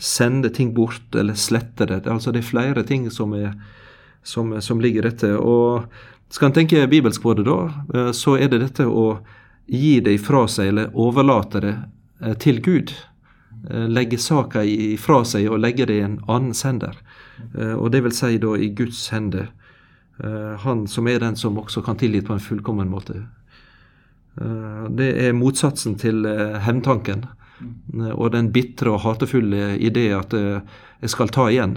sende 0.00 0.50
ting 0.50 0.72
bort 0.74 1.14
eller 1.14 1.36
slette 1.38 1.86
det. 1.86 2.06
Altså 2.06 2.32
det 2.32 2.42
er 2.42 2.48
flere 2.48 2.82
ting 2.88 3.10
som, 3.12 3.34
er, 3.36 3.52
som, 4.24 4.54
som 4.60 4.80
ligger 4.80 5.04
i 5.04 5.10
dette. 5.10 5.34
Og 5.36 5.84
skal 6.32 6.48
en 6.48 6.56
tenke 6.56 6.86
bibelsk 6.88 7.22
på 7.22 7.36
det, 7.38 7.46
da, 7.46 7.58
eh, 7.94 8.10
så 8.16 8.38
er 8.38 8.50
det 8.52 8.64
dette 8.64 8.88
å 8.88 9.20
gi 9.70 10.00
det 10.04 10.16
ifra 10.18 10.46
seg 10.50 10.72
eller 10.72 10.96
overlate 10.98 11.62
det 11.62 11.76
eh, 12.22 12.36
til 12.40 12.62
Gud. 12.64 12.94
Legge 13.70 14.18
saka 14.18 14.64
ifra 14.66 15.20
seg 15.28 15.46
og 15.50 15.60
legge 15.62 15.86
det 15.86 15.98
i 16.00 16.04
en 16.06 16.16
annen 16.26 16.54
sender. 16.56 16.96
Og 17.76 17.92
det 17.94 18.00
vil 18.02 18.14
si 18.16 18.38
da 18.42 18.56
i 18.58 18.72
Guds 18.74 19.04
hender. 19.14 19.52
Han 20.64 20.82
som 20.90 21.06
er 21.06 21.22
den 21.22 21.38
som 21.38 21.60
også 21.62 21.84
kan 21.86 22.00
tilgi 22.00 22.24
på 22.26 22.34
en 22.34 22.42
fullkommen 22.42 22.90
måte. 22.90 23.20
Eh, 24.40 24.84
det 24.96 25.10
er 25.26 25.36
motsatsen 25.36 25.96
til 26.00 26.24
eh, 26.28 26.58
hevntanken. 26.64 27.26
Og 28.16 28.32
den 28.34 28.50
bitre 28.54 28.90
og 28.96 29.04
hatefulle 29.04 29.76
idé 29.78 30.08
at 30.16 30.32
eh, 30.34 30.62
jeg 31.02 31.12
skal 31.12 31.32
ta 31.34 31.48
igjen. 31.50 31.76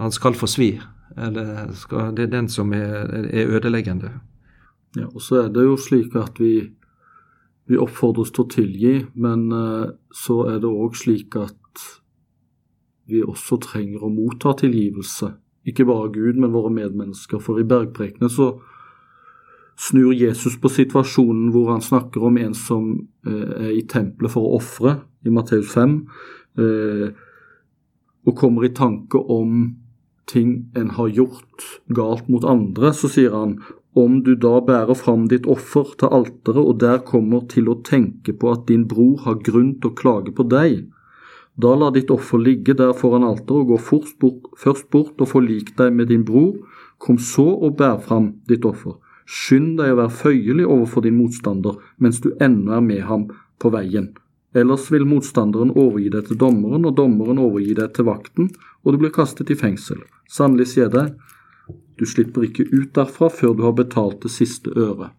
Han 0.00 0.12
skal 0.12 0.36
få 0.36 0.48
svi. 0.50 0.74
Eller 1.16 1.70
skal, 1.78 2.12
det 2.16 2.26
er 2.26 2.34
den 2.34 2.50
som 2.52 2.74
er, 2.76 3.08
er 3.30 3.54
ødeleggende. 3.56 4.10
Ja, 4.96 5.06
og 5.06 5.22
så 5.22 5.44
er 5.44 5.52
det 5.52 5.64
jo 5.64 5.76
slik 5.80 6.16
at 6.18 6.40
vi, 6.40 6.72
vi 7.66 7.78
oppfordres 7.82 8.30
til 8.30 8.44
å 8.44 8.50
tilgi, 8.52 8.94
men 9.18 9.48
så 10.14 10.36
er 10.52 10.60
det 10.62 10.70
òg 10.70 10.94
slik 10.98 11.34
at 11.40 11.82
vi 13.10 13.22
også 13.22 13.58
trenger 13.62 14.04
å 14.04 14.10
motta 14.12 14.54
tilgivelse. 14.60 15.32
Ikke 15.66 15.86
bare 15.86 16.12
Gud, 16.14 16.38
men 16.38 16.54
våre 16.54 16.70
medmennesker. 16.74 17.40
For 17.42 17.58
i 17.58 17.66
bergprekene 17.66 18.30
så 18.30 18.52
snur 19.76 20.14
Jesus 20.16 20.56
på 20.60 20.70
situasjonen 20.72 21.50
hvor 21.54 21.72
han 21.74 21.84
snakker 21.84 22.24
om 22.28 22.38
en 22.40 22.54
som 22.56 22.92
eh, 23.26 23.66
er 23.68 23.72
i 23.76 23.84
tempelet 23.88 24.32
for 24.32 24.46
å 24.46 24.60
ofre, 24.60 25.00
i 25.26 25.32
Matteus 25.34 25.72
5, 25.74 25.96
eh, 26.62 27.08
og 28.26 28.38
kommer 28.38 28.66
i 28.66 28.74
tanke 28.74 29.18
om 29.20 29.74
ting 30.26 30.70
en 30.78 30.94
har 30.96 31.10
gjort 31.14 31.66
galt 31.94 32.30
mot 32.30 32.46
andre, 32.48 32.90
så 32.94 33.10
sier 33.10 33.34
han 33.36 33.58
om 33.96 34.18
du 34.22 34.34
da 34.36 34.58
bærer 34.60 34.98
fram 34.98 35.24
ditt 35.32 35.46
offer 35.48 35.94
til 36.00 36.12
alteret 36.12 36.60
og 36.62 36.80
der 36.82 37.00
kommer 37.08 37.46
til 37.52 37.70
å 37.72 37.78
tenke 37.86 38.34
på 38.36 38.52
at 38.52 38.66
din 38.68 38.84
bror 38.90 39.22
har 39.24 39.40
grunn 39.48 39.72
til 39.80 39.92
å 39.92 39.96
klage 39.96 40.34
på 40.36 40.44
deg, 40.52 40.84
da 41.56 41.72
la 41.80 41.88
ditt 41.90 42.12
offer 42.12 42.42
ligge 42.42 42.74
der 42.76 42.92
foran 42.92 43.24
alteret 43.24 43.62
og 43.62 43.70
gå 43.72 44.02
bort, 44.20 44.50
først 44.60 44.90
bort 44.92 45.24
og 45.24 45.30
forlik 45.30 45.72
deg 45.78 45.94
med 45.96 46.12
din 46.12 46.26
bror, 46.28 46.58
kom 46.98 47.16
så 47.16 47.46
og 47.48 47.78
bær 47.80 47.96
fram 48.04 48.34
ditt 48.48 48.64
offer. 48.68 48.98
Skynd 49.26 49.78
deg 49.80 49.94
å 49.94 50.00
være 50.02 50.18
føyelig 50.20 50.66
overfor 50.66 51.06
din 51.06 51.16
motstander 51.16 51.80
mens 51.96 52.20
du 52.20 52.34
ennå 52.40 52.76
er 52.76 52.84
med 52.84 53.02
ham 53.08 53.26
på 53.58 53.72
veien. 53.72 54.12
Ellers 54.56 54.90
vil 54.92 55.08
motstanderen 55.08 55.72
overgi 55.72 56.12
deg 56.12 56.28
til 56.28 56.38
dommeren, 56.40 56.86
og 56.88 56.94
dommeren 56.96 57.40
overgi 57.42 57.74
deg 57.76 57.92
til 57.96 58.06
vakten, 58.08 58.52
og 58.84 58.92
du 58.92 59.00
blir 59.00 59.12
kastet 59.12 59.50
i 59.52 59.56
fengsel. 59.58 59.98
Sannelig 60.32 60.70
sier 60.72 60.92
deg, 60.92 61.16
du 61.98 62.06
slipper 62.06 62.46
ikke 62.48 62.66
ut 62.72 62.92
derfra 62.94 63.30
før 63.32 63.54
du 63.56 63.62
har 63.64 63.76
betalt 63.76 64.22
det 64.22 64.32
siste 64.34 64.72
øret. 64.76 65.14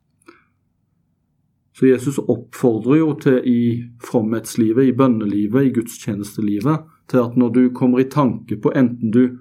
Så 1.77 1.85
Jesus 1.85 2.17
oppfordrer 2.17 2.97
jo 2.97 3.11
til 3.21 3.41
i 3.45 3.61
fromhetslivet, 4.01 4.87
i 4.87 4.95
bønnelivet, 4.97 5.67
i 5.67 5.73
gudstjenestelivet, 5.75 6.85
til 7.09 7.21
at 7.21 7.37
når 7.37 7.49
du 7.53 7.61
kommer 7.73 8.01
i 8.01 8.09
tanke 8.09 8.57
på 8.57 8.73
enten 8.75 9.13
du 9.13 9.37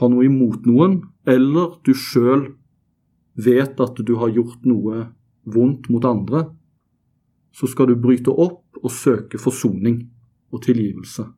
har 0.00 0.10
noe 0.10 0.26
imot 0.26 0.66
noen, 0.66 1.04
eller 1.26 1.78
du 1.86 1.94
sjøl 1.94 2.48
vet 3.38 3.80
at 3.80 4.02
du 4.02 4.16
har 4.18 4.34
gjort 4.34 4.66
noe 4.66 5.06
vondt 5.46 5.88
mot 5.94 6.04
andre, 6.04 6.48
så 7.54 7.70
skal 7.70 7.92
du 7.92 8.02
bryte 8.02 8.34
opp 8.34 8.82
og 8.82 8.90
søke 8.90 9.38
forsoning 9.38 10.02
og 10.50 10.64
tilgivelse. 10.66 11.28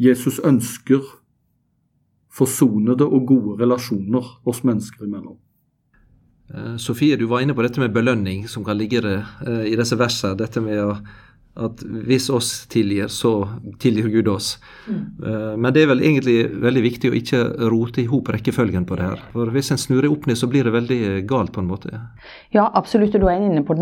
Jesus 0.00 0.38
ønsker 0.40 1.04
forsonede 2.38 3.06
og 3.06 3.26
gode 3.28 3.58
relasjoner 3.62 4.32
oss 4.48 4.62
mennesker 4.66 5.06
imellom. 5.06 5.36
Eh, 6.54 6.76
Sofie, 6.80 7.16
du 7.16 7.26
var 7.28 7.44
inne 7.44 7.56
på 7.56 7.64
dette 7.64 7.82
med 7.82 7.92
belønning 7.92 8.46
som 8.48 8.64
kan 8.64 8.78
ligge 8.78 9.02
eh, 9.04 9.64
i 9.68 9.76
disse 9.76 9.98
versene. 9.98 10.38
Dette 10.38 10.62
med 10.64 10.80
å 10.80 10.94
at 11.58 11.82
hvis 12.06 12.28
oss 12.32 12.50
tilgir, 12.70 13.08
så 13.12 13.32
tilgir 13.82 14.08
Gud 14.12 14.28
oss. 14.30 14.52
Mm. 14.86 15.00
Uh, 15.22 15.54
men 15.58 15.74
det 15.74 15.82
er 15.82 15.90
vel 15.90 16.02
egentlig 16.04 16.36
veldig 16.62 16.82
viktig 16.84 17.10
å 17.10 17.16
ikke 17.18 17.40
rote 17.72 18.02
i 18.02 18.08
hop 18.10 18.30
rekkefølgen 18.34 18.86
på 18.88 18.98
det 18.98 19.08
her. 19.08 19.24
For 19.34 19.50
hvis 19.54 19.72
en 19.74 19.80
snurrer 19.80 20.10
opp 20.12 20.28
ned, 20.28 20.38
så 20.40 20.48
blir 20.50 20.68
det 20.68 20.74
veldig 20.76 21.00
galt 21.30 21.52
på 21.54 21.62
en 21.64 21.70
måte. 21.70 22.02
Ja, 22.54 22.68
absolutt. 22.78 23.16
Og 23.18 23.26
da 23.26 23.32
er 23.32 23.40
en 23.40 23.48
inne 23.50 23.64
på 23.66 23.76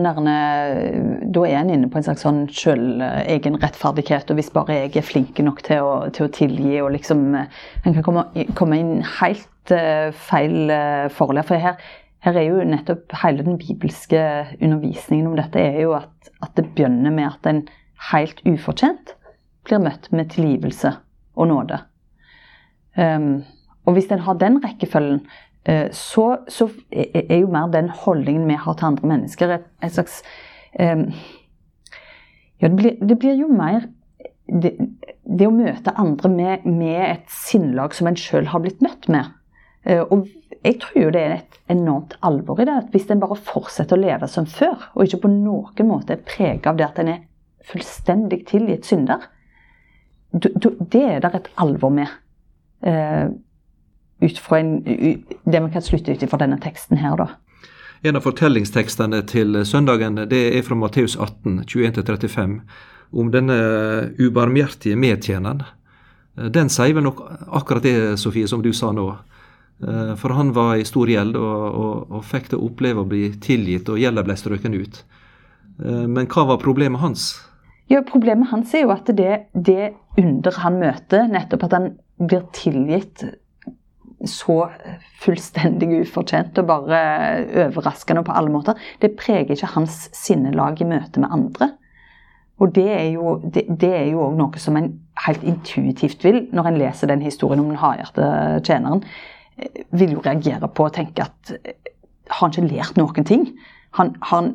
er 1.46 1.58
en 1.60 1.74
inne 1.74 1.90
på 1.92 2.00
en 2.00 2.06
slags 2.08 2.24
sånn 2.26 2.46
selv, 2.54 3.02
egen 3.26 3.58
rettferdighet. 3.62 4.30
Og 4.32 4.40
hvis 4.40 4.52
bare 4.54 4.80
jeg 4.80 4.96
er 4.96 5.06
flink 5.06 5.42
nok 5.44 5.62
til 5.66 5.84
å, 5.84 5.92
til 6.16 6.28
å 6.28 6.32
tilgi 6.32 6.80
og 6.82 6.92
liksom 6.96 7.24
En 7.36 7.94
kan 7.94 8.02
komme, 8.04 8.22
komme 8.58 8.78
inn 8.80 8.98
helt 9.18 9.72
feil 10.26 10.70
her. 11.36 11.46
For 11.46 11.60
her 11.60 11.78
her 12.24 12.38
er 12.38 12.46
jo 12.48 12.64
nettopp 12.66 13.12
hele 13.22 13.44
den 13.46 13.58
bibelske 13.60 14.20
undervisningen 14.60 15.28
om 15.30 15.36
dette 15.38 15.60
er 15.60 15.82
jo 15.84 15.92
at, 15.98 16.30
at 16.42 16.56
det 16.58 16.68
begynner 16.74 17.14
med 17.14 17.28
at 17.28 17.50
en 17.50 17.62
helt 18.12 18.40
ufortjent 18.48 19.14
blir 19.66 19.82
møtt 19.82 20.08
med 20.14 20.30
tilgivelse 20.34 20.92
og 21.36 21.50
nåde. 21.50 21.80
Um, 22.96 23.44
og 23.86 23.96
hvis 23.96 24.08
en 24.10 24.24
har 24.24 24.38
den 24.40 24.60
rekkefølgen, 24.64 25.20
uh, 25.68 25.88
så, 25.92 26.26
så, 26.48 26.68
er 26.92 27.40
jo 27.40 27.50
mer 27.52 27.68
den 27.72 27.90
holdningen 27.92 28.48
vi 28.48 28.58
har 28.62 28.78
til 28.78 28.90
andre 28.90 29.10
mennesker, 29.12 29.58
et, 29.58 29.68
et 29.84 29.92
slags 29.92 30.22
um, 30.80 31.10
Ja, 32.56 32.70
det 32.70 32.76
blir, 32.76 32.94
det 33.04 33.18
blir, 33.20 33.34
jo 33.36 33.50
mer 33.52 33.82
det, 34.48 34.70
det, 35.28 35.44
å 35.44 35.52
møte 35.52 35.92
andre 36.00 36.30
med, 36.32 36.64
med 36.64 37.02
et 37.02 37.26
sinnlag 37.28 37.92
som 37.92 38.08
en 38.08 38.16
sjøl 38.16 38.48
har 38.48 38.62
blitt 38.64 38.80
møtt 38.80 39.10
med. 39.12 39.28
Uh, 39.86 40.02
og 40.10 40.26
jeg 40.64 40.80
tror 40.82 40.98
jo 40.98 41.12
det 41.14 41.22
er 41.22 41.34
et 41.36 41.56
enormt 41.70 42.16
alvor 42.26 42.60
i 42.60 42.66
det. 42.66 42.74
at 42.74 42.92
Hvis 42.92 43.08
en 43.10 43.22
bare 43.22 43.38
fortsetter 43.38 43.96
å 43.96 44.02
leve 44.02 44.28
som 44.28 44.46
før, 44.46 44.90
og 44.94 45.06
ikke 45.06 45.22
på 45.24 45.32
noen 45.32 45.88
måte 45.88 46.16
er 46.16 46.26
preget 46.26 46.66
av 46.66 46.78
det 46.78 46.88
at 46.88 47.00
en 47.02 47.12
er 47.14 47.24
fullstendig 47.66 48.44
tilgitt 48.50 48.86
synder, 48.86 49.28
det 50.32 51.02
er 51.02 51.20
det 51.22 51.32
et 51.34 51.50
alvor 51.62 51.94
med. 51.94 52.10
Uh, 52.86 53.30
ut 54.22 54.38
fra 54.40 54.60
en, 54.60 54.78
det 54.82 55.62
vi 55.62 55.72
kan 55.72 55.84
slutte 55.84 56.12
ut 56.12 56.28
fra 56.30 56.40
denne 56.40 56.58
teksten 56.60 57.00
her, 57.00 57.16
da. 57.20 57.30
En 58.04 58.18
av 58.18 58.26
fortellingstekstene 58.26 59.22
til 59.28 59.56
søndagen 59.66 60.18
det 60.28 60.42
er 60.58 60.64
fra 60.64 60.76
Matteus 60.76 61.16
18, 61.16 61.62
21-35, 61.64 62.58
om 63.16 63.32
denne 63.32 63.56
ubarmhjertige 64.20 64.98
medtjeneren 65.00 65.64
den 66.36 66.68
sier 66.72 66.92
vel 66.96 67.06
nok 67.06 67.22
akkurat 67.56 67.84
det, 67.86 67.96
Sofie, 68.20 68.48
som 68.48 68.62
du 68.62 68.72
sa 68.76 68.90
nå. 68.92 69.08
For 69.76 70.32
han 70.32 70.54
var 70.56 70.78
i 70.80 70.86
stor 70.88 71.10
gjeld 71.10 71.34
og, 71.36 71.64
og, 71.76 72.14
og 72.16 72.22
fikk 72.24 72.46
det 72.54 72.60
oppleve 72.64 73.02
å 73.02 73.08
bli 73.08 73.26
tilgitt, 73.44 73.90
og 73.92 74.00
gjelda 74.00 74.22
ble 74.24 74.36
strøken 74.40 74.72
ut. 74.72 75.02
Men 75.84 76.30
hva 76.32 76.46
var 76.48 76.62
problemet 76.62 77.02
hans? 77.02 77.26
Ja, 77.92 78.00
Problemet 78.02 78.50
hans 78.50 78.72
er 78.74 78.86
jo 78.86 78.92
at 78.94 79.10
det, 79.14 79.34
det 79.52 79.92
under 80.18 80.62
han 80.62 80.78
møter, 80.80 81.26
nettopp 81.30 81.66
at 81.68 81.76
han 81.76 81.90
blir 82.18 82.46
tilgitt 82.56 83.22
så 84.26 84.56
fullstendig 85.20 86.00
ufortjent 86.00 86.56
og 86.58 86.68
bare 86.70 87.00
overraskende 87.66 88.24
på 88.26 88.34
alle 88.34 88.50
måter, 88.50 88.78
det 89.02 89.14
preger 89.18 89.54
ikke 89.54 89.74
hans 89.76 90.06
sinnelag 90.16 90.80
i 90.80 90.88
møte 90.88 91.22
med 91.22 91.30
andre. 91.36 91.70
Og 92.56 92.72
det 92.74 92.88
er 92.88 93.10
jo 93.12 93.36
det, 93.44 93.66
det 93.68 93.92
er 93.92 94.06
jo 94.14 94.30
noe 94.34 94.58
som 94.62 94.78
en 94.80 94.88
helt 95.26 95.44
intuitivt 95.44 96.24
vil, 96.24 96.46
når 96.56 96.70
en 96.70 96.78
leser 96.80 97.12
den 97.12 97.22
historien 97.22 97.60
om 97.60 97.68
den 97.70 97.80
hardhjerte 97.80 98.30
tjeneren, 98.64 99.04
vil 99.96 100.16
jo 100.16 100.22
reagere 100.24 100.68
på 100.68 100.88
og 100.88 100.94
tenke 100.96 101.24
at 101.24 101.52
har 102.26 102.42
han 102.42 102.52
ikke 102.52 102.68
lært 102.74 102.98
noen 102.98 103.26
ting? 103.26 103.48
Han 103.96 104.12
har 104.28 104.50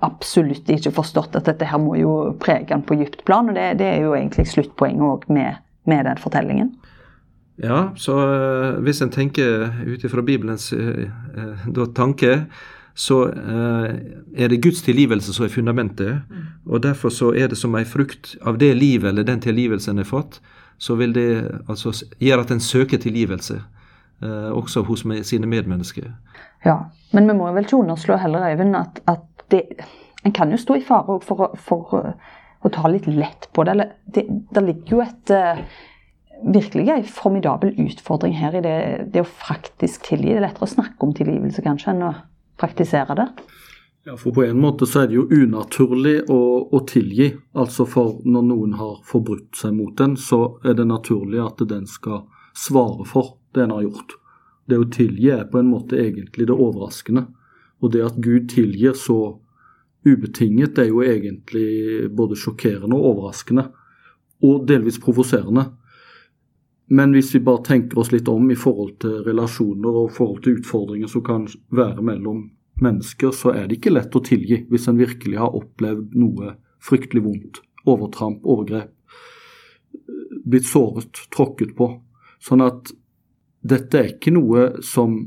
absolutt 0.00 0.70
ikke 0.72 0.92
forstått 0.96 1.36
at 1.36 1.48
dette 1.50 1.68
her 1.68 1.80
må 1.82 1.98
jo 2.00 2.14
prege 2.40 2.72
han 2.72 2.84
på 2.86 2.96
dypt 2.96 3.24
plan, 3.28 3.50
og 3.50 3.58
det, 3.58 3.74
det, 3.80 3.88
er 3.90 4.06
jo 4.06 4.14
egentlig 4.16 4.46
sluttpoenget 4.48 5.28
med, 5.28 5.60
med 5.90 6.06
den 6.08 6.20
fortellingen. 6.22 6.70
Ja, 7.60 7.90
så 8.00 8.16
uh, 8.16 8.80
hvis 8.80 9.02
en 9.04 9.12
tenker 9.12 9.68
ut 9.84 10.04
ifra 10.04 10.24
Bibelens 10.24 10.70
uh, 10.72 11.10
uh, 11.68 11.82
tanke, 11.94 12.46
så 13.00 13.30
er 13.30 14.50
det 14.50 14.58
Guds 14.60 14.82
tilgivelse 14.82 15.32
som 15.32 15.46
er 15.46 15.52
fundamentet. 15.52 16.24
Mm. 16.28 16.48
Og 16.66 16.82
derfor 16.82 17.08
så 17.08 17.30
er 17.32 17.48
det 17.48 17.56
som 17.56 17.76
ei 17.78 17.84
frukt 17.88 18.34
av 18.44 18.58
det 18.60 18.74
livet 18.76 19.08
eller 19.08 19.24
den 19.24 19.40
tilgivelsen 19.40 19.94
en 19.94 20.02
har 20.02 20.08
fått, 20.08 20.40
så 20.76 20.96
vil 20.98 21.14
det 21.14 21.28
altså 21.70 21.94
gjøre 22.20 22.44
at 22.44 22.50
en 22.52 22.60
søker 22.60 23.00
tilgivelse, 23.00 23.60
også 24.20 24.82
hos 24.84 25.04
sine 25.24 25.48
medmennesker. 25.48 26.10
Ja, 26.64 26.76
men 27.16 27.28
vi 27.30 27.36
må 27.38 27.48
vel 27.54 27.64
ikke 27.64 27.78
underslå 27.80 28.18
heller, 28.20 28.50
Øyvind, 28.50 28.76
at, 28.76 29.00
at 29.08 29.44
det, 29.50 29.62
en 30.24 30.34
kan 30.36 30.50
jo 30.52 30.58
stå 30.60 30.76
i 30.76 30.84
fare 30.84 31.16
for, 31.24 31.54
for, 31.56 31.94
å 32.60 32.72
ta 32.72 32.90
litt 32.92 33.08
lett 33.08 33.48
på 33.56 33.64
det. 33.64 33.88
Det, 34.04 34.26
det 34.52 34.64
ligger 34.66 34.96
jo 34.96 35.00
et 35.06 35.32
virkelig 36.42 36.88
en 36.88 37.04
formidabel 37.04 37.74
utfordring 37.78 38.34
her 38.36 38.56
i 38.56 38.62
det, 38.64 38.76
det, 39.12 39.24
å 39.24 39.28
faktisk 39.28 40.08
tilgi. 40.08 40.32
Det 40.32 40.40
er 40.40 40.46
lettere 40.48 40.68
å 40.68 40.74
snakke 40.74 41.06
om 41.06 41.14
tilgivelse 41.16 41.64
kanskje 41.64 41.94
enn 41.94 42.06
å 42.08 42.12
praktisere 42.60 43.16
det. 43.18 43.28
Ja, 44.08 44.16
for 44.16 44.32
På 44.32 44.44
en 44.46 44.60
måte 44.60 44.88
så 44.88 45.02
er 45.02 45.10
det 45.10 45.18
jo 45.18 45.26
unaturlig 45.28 46.22
å, 46.32 46.40
å 46.72 46.80
tilgi. 46.88 47.34
Altså 47.52 47.84
for 47.88 48.22
Når 48.24 48.46
noen 48.48 48.78
har 48.80 49.02
forbrutt 49.04 49.60
seg 49.60 49.76
mot 49.76 50.00
en, 50.00 50.16
så 50.16 50.56
er 50.64 50.78
det 50.78 50.88
naturlig 50.88 51.42
at 51.44 51.60
den 51.68 51.86
skal 51.88 52.24
svare 52.56 53.04
for 53.08 53.36
det 53.54 53.64
en 53.64 53.74
har 53.76 53.86
gjort. 53.86 54.16
Det 54.70 54.78
å 54.78 54.88
tilgi 54.92 55.30
er 55.34 55.46
på 55.50 55.60
en 55.60 55.70
måte 55.72 55.98
egentlig 55.98 56.46
det 56.48 56.56
overraskende. 56.56 57.26
Og 57.80 57.92
det 57.94 58.04
at 58.06 58.20
Gud 58.22 58.50
tilgir 58.52 58.94
så 58.98 59.40
ubetinget, 60.06 60.78
er 60.78 60.88
jo 60.88 61.02
egentlig 61.04 62.08
både 62.16 62.38
sjokkerende 62.38 62.96
og 62.96 63.08
overraskende. 63.14 63.66
Og 64.46 64.64
delvis 64.68 65.00
provoserende. 65.02 65.66
Men 66.90 67.12
hvis 67.14 67.34
vi 67.34 67.42
bare 67.46 67.62
tenker 67.66 68.00
oss 68.02 68.10
litt 68.10 68.28
om 68.28 68.48
i 68.50 68.58
forhold 68.58 68.96
til 69.02 69.20
relasjoner 69.26 69.98
og 70.00 70.14
forhold 70.14 70.40
til 70.42 70.58
utfordringer 70.58 71.10
som 71.10 71.22
kan 71.22 71.44
være 71.70 72.02
mellom 72.02 72.48
mennesker, 72.82 73.30
så 73.36 73.52
er 73.54 73.68
det 73.68 73.78
ikke 73.78 73.92
lett 73.92 74.16
å 74.16 74.22
tilgi 74.24 74.64
hvis 74.70 74.88
en 74.90 74.98
virkelig 74.98 75.38
har 75.38 75.54
opplevd 75.54 76.16
noe 76.18 76.56
fryktelig 76.82 77.22
vondt. 77.22 77.60
Overtramp, 77.86 78.42
overgrep. 78.42 78.90
Blitt 80.50 80.66
såret, 80.66 81.22
tråkket 81.30 81.76
på. 81.78 81.92
Sånn 82.42 82.64
at 82.64 82.90
dette 83.60 83.98
er 83.98 84.12
ikke 84.14 84.32
noe 84.34 84.70
som 84.84 85.18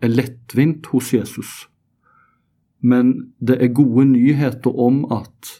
er 0.00 0.12
lettvint 0.12 0.86
hos 0.94 1.12
Jesus. 1.12 1.50
Men 2.80 3.32
det 3.38 3.58
er 3.60 3.74
gode 3.76 4.06
nyheter 4.14 4.72
om 4.72 5.02
at, 5.12 5.50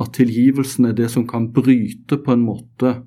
at 0.00 0.12
tilgivelsen 0.18 0.90
er 0.90 0.98
det 0.98 1.08
som 1.14 1.24
kan 1.28 1.48
bryte 1.56 2.20
på 2.20 2.34
en 2.34 2.44
måte 2.44 2.98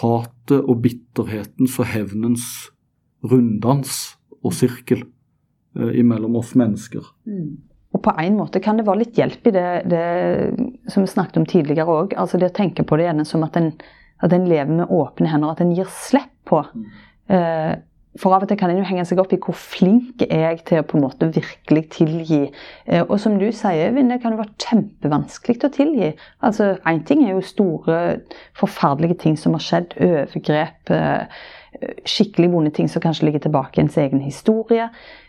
hatet 0.00 0.58
og 0.62 0.80
bitterhetens 0.84 1.76
og 1.80 1.90
hevnens 1.92 2.46
runddans 3.26 4.16
og 4.42 4.54
sirkel 4.56 5.02
eh, 5.76 5.92
imellom 6.00 6.36
oss 6.40 6.54
mennesker. 6.58 7.04
Mm. 7.28 7.56
Og 7.96 8.02
på 8.04 8.12
en 8.20 8.36
måte 8.36 8.60
kan 8.60 8.76
det 8.76 8.84
være 8.86 9.04
litt 9.04 9.16
hjelp 9.16 9.48
i 9.48 9.54
det, 9.56 9.68
det 9.88 10.06
som 10.92 11.04
vi 11.04 11.10
snakket 11.12 11.38
om 11.40 11.46
tidligere 11.48 11.88
òg. 11.88 12.16
Altså 12.18 12.40
det 12.40 12.50
å 12.50 12.56
tenke 12.56 12.84
på 12.84 12.98
det 13.00 13.08
ene 13.08 13.24
som 13.28 13.44
at 13.46 13.56
en, 13.56 13.70
at 14.24 14.34
en 14.36 14.48
lever 14.48 14.82
med 14.82 14.92
åpne 14.92 15.30
hender, 15.32 15.54
at 15.54 15.62
en 15.64 15.72
gir 15.76 15.88
slipp 15.92 16.32
på. 16.48 16.60
Mm. 16.76 16.90
Eh, 17.32 17.74
for 18.16 18.32
av 18.32 18.46
og 18.46 18.48
til 18.48 18.56
kan 18.56 18.72
en 18.72 18.78
jo 18.80 18.86
henge 18.88 19.04
seg 19.04 19.20
opp 19.20 19.34
i 19.36 19.38
hvor 19.42 19.56
flink 19.58 20.22
er 20.24 20.46
jeg 20.46 20.62
til 20.70 20.80
å 20.80 20.86
på 20.88 20.96
en 20.96 21.04
måte 21.04 21.28
virkelig 21.34 21.82
tilgi. 21.98 22.46
Eh, 22.86 23.02
og 23.02 23.18
som 23.20 23.36
du 23.40 23.50
sier, 23.52 23.92
Vinne, 23.96 24.16
kan 24.22 24.32
det 24.32 24.40
være 24.40 24.56
kjempevanskelig 24.62 25.58
å 25.68 25.72
tilgi. 25.74 26.14
Altså, 26.46 26.74
Én 26.88 27.02
ting 27.04 27.26
er 27.26 27.34
jo 27.34 27.44
store, 27.44 28.00
forferdelige 28.56 29.20
ting 29.26 29.36
som 29.40 29.56
har 29.58 29.64
skjedd. 29.64 29.98
Overgrep. 30.00 30.94
Eh, 30.96 31.44
skikkelig 32.08 32.48
vonde 32.54 32.72
ting 32.72 32.88
som 32.88 33.04
kanskje 33.04 33.28
ligger 33.28 33.42
tilbake 33.44 33.76
i 33.76 33.82
ens 33.84 33.98
egen 34.00 34.22
historie. 34.24 34.86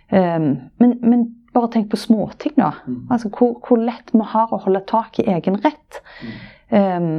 Men, 0.07 0.93
men 1.03 1.25
bare 1.51 1.67
tenk 1.73 1.89
på 1.91 1.99
småting, 1.99 2.53
da. 2.55 2.69
Mm. 2.86 3.01
Altså 3.12 3.27
hvor, 3.33 3.57
hvor, 3.60 3.81
lett 3.83 4.13
vi 4.13 4.23
har 4.31 4.53
å 4.55 4.62
holde 4.63 4.86
tak 4.88 5.19
i 5.19 5.25
egen 5.33 5.57
rett. 5.65 5.99
Mm. 6.71 7.17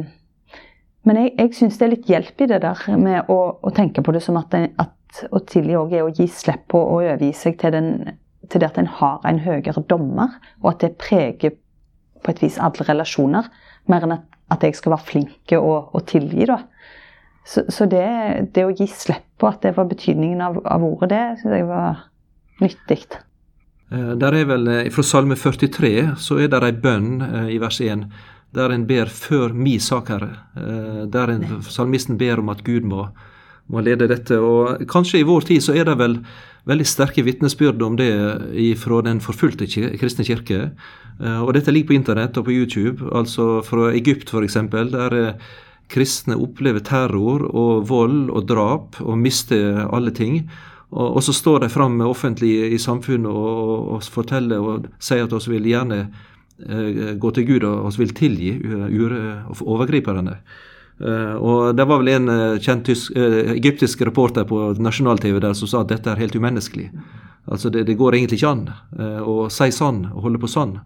Men 1.09 1.23
jeg, 1.23 1.35
jeg 1.39 1.55
syns 1.57 1.79
det 1.81 1.87
er 1.87 1.93
litt 1.95 2.11
hjelp 2.11 2.45
i 2.45 2.49
det 2.51 2.61
der 2.65 2.85
med 3.01 3.31
å, 3.33 3.39
å 3.65 3.73
tenke 3.75 4.05
på 4.05 4.13
det 4.13 4.21
som 4.25 4.37
at, 4.41 4.55
at 4.55 5.23
å 5.33 5.41
tilgi 5.49 5.77
òg 5.79 5.95
er 5.97 6.05
å 6.05 6.13
gi 6.13 6.29
slipp 6.31 6.67
på 6.73 6.81
å 6.81 6.99
overgi 6.99 7.31
seg 7.37 7.57
til, 7.61 7.73
den, 7.73 8.19
til, 8.49 8.61
det 8.61 8.69
at 8.69 8.81
en 8.83 8.91
har 8.99 9.25
en 9.29 9.41
høyere 9.43 9.85
dommer, 9.89 10.37
og 10.63 10.75
at 10.75 10.85
det 10.85 10.99
preger 11.01 11.57
på 12.25 12.35
et 12.35 12.43
vis 12.45 12.59
alle 12.61 12.85
relasjoner, 12.89 13.49
mer 13.89 14.05
enn 14.05 14.19
at, 14.19 14.27
at 14.53 14.65
jeg 14.67 14.77
skal 14.77 14.97
være 14.97 15.09
flink 15.09 15.57
å, 15.57 15.75
å 15.95 16.03
tilgi. 16.05 16.49
da. 16.51 16.61
Så, 17.49 17.65
så 17.73 17.89
det, 17.89 18.05
det, 18.53 18.67
å 18.67 18.75
gi 18.77 18.89
slipp 18.93 19.25
på 19.41 19.49
at 19.49 19.63
det 19.65 19.73
var 19.79 19.89
betydningen 19.89 20.43
av, 20.45 20.61
av 20.69 20.85
ordet, 20.85 21.09
det 21.15 21.23
syns 21.41 21.57
jeg 21.57 21.69
var 21.71 22.03
nyttig. 22.61 23.01
Eh, 23.89 24.11
der 24.21 24.37
er 24.37 24.49
vel, 24.51 24.69
eh, 24.69 24.91
Fra 24.93 25.05
Salme 25.07 25.39
43 25.39 25.93
så 26.21 26.37
er 26.43 26.51
det 26.53 26.61
ei 26.67 26.75
bønn 26.77 27.23
eh, 27.25 27.55
i 27.55 27.63
vers 27.63 27.81
1 27.81 28.05
der 28.55 28.73
en 28.73 28.87
ber 28.89 29.11
før 29.13 29.53
mi 29.53 29.79
sak, 29.83 30.09
Herre. 30.09 30.31
Der 31.13 31.35
en, 31.35 31.59
salmisten 31.63 32.19
ber 32.19 32.41
om 32.41 32.49
at 32.53 32.65
Gud 32.65 32.87
må 32.89 33.09
må 33.69 33.83
lede 33.85 34.09
dette. 34.11 34.39
Og 34.41 34.85
kanskje 34.91 35.23
i 35.23 35.27
vår 35.29 35.49
tid 35.49 35.65
så 35.65 35.77
er 35.77 35.89
det 35.89 35.99
vel 36.01 36.19
veldig 36.69 36.87
sterke 36.89 37.25
vitnesbyrd 37.25 37.83
om 37.85 37.97
det 38.01 38.11
fra 38.81 39.03
den 39.05 39.23
forfulgte 39.25 39.69
kristne 40.01 40.27
kirke. 40.27 40.71
Eh, 41.19 41.41
og 41.43 41.55
dette 41.57 41.73
ligger 41.73 41.93
på 41.93 41.99
internett 41.99 42.37
og 42.39 42.49
på 42.49 42.55
YouTube, 42.55 43.09
altså 43.17 43.61
fra 43.67 43.91
Egypt 43.97 44.33
f.eks., 44.33 44.59
der 44.93 45.19
eh, 45.19 45.53
kristne 45.89 46.37
opplever 46.37 46.85
terror 46.85 47.47
og 47.49 47.87
vold 47.89 48.29
og 48.29 48.49
drap 48.49 48.99
og 49.01 49.17
mister 49.21 49.87
alle 49.89 50.13
ting. 50.13 50.43
Og, 50.89 51.21
så 51.21 51.35
står 51.37 51.61
de 51.61 51.69
fram 51.69 51.99
offentlig 52.01 52.73
i 52.73 52.79
samfunnet 52.81 53.29
og, 53.29 53.89
og, 53.93 54.07
forteller 54.09 54.63
og 54.65 54.87
sier 55.05 55.27
at 55.27 55.49
vi 55.49 55.59
vil 55.59 55.73
gjerne 55.75 55.99
eh, 56.07 56.28
gå 56.59 57.31
til 57.31 57.47
Gud 57.47 57.65
og 57.69 57.87
oss 57.87 57.99
vil 58.01 58.11
tilgi 58.17 58.57
overgriperne. 59.63 60.39
Uh, 60.99 61.35
og 61.39 61.77
Det 61.79 61.85
var 61.87 62.01
vel 62.03 62.09
en 62.11 62.31
kjent 62.59 62.89
egyptisk 62.91 64.03
reporter 64.03 64.43
på 64.49 64.73
nasjonal-TV 64.83 65.39
der 65.45 65.55
som 65.55 65.71
sa 65.71 65.85
at 65.85 65.93
dette 65.93 66.11
er 66.11 66.19
helt 66.19 66.35
umenneskelig. 66.35 66.89
Altså 67.47 67.71
Det, 67.71 67.85
det 67.87 67.95
går 67.95 68.19
egentlig 68.19 68.41
ikke 68.41 68.51
an 68.51 68.65
å 69.23 69.47
si 69.53 69.71
sånn 69.73 70.03
og 70.11 70.25
holde 70.27 70.43
på 70.43 70.51
sånn. 70.51 70.81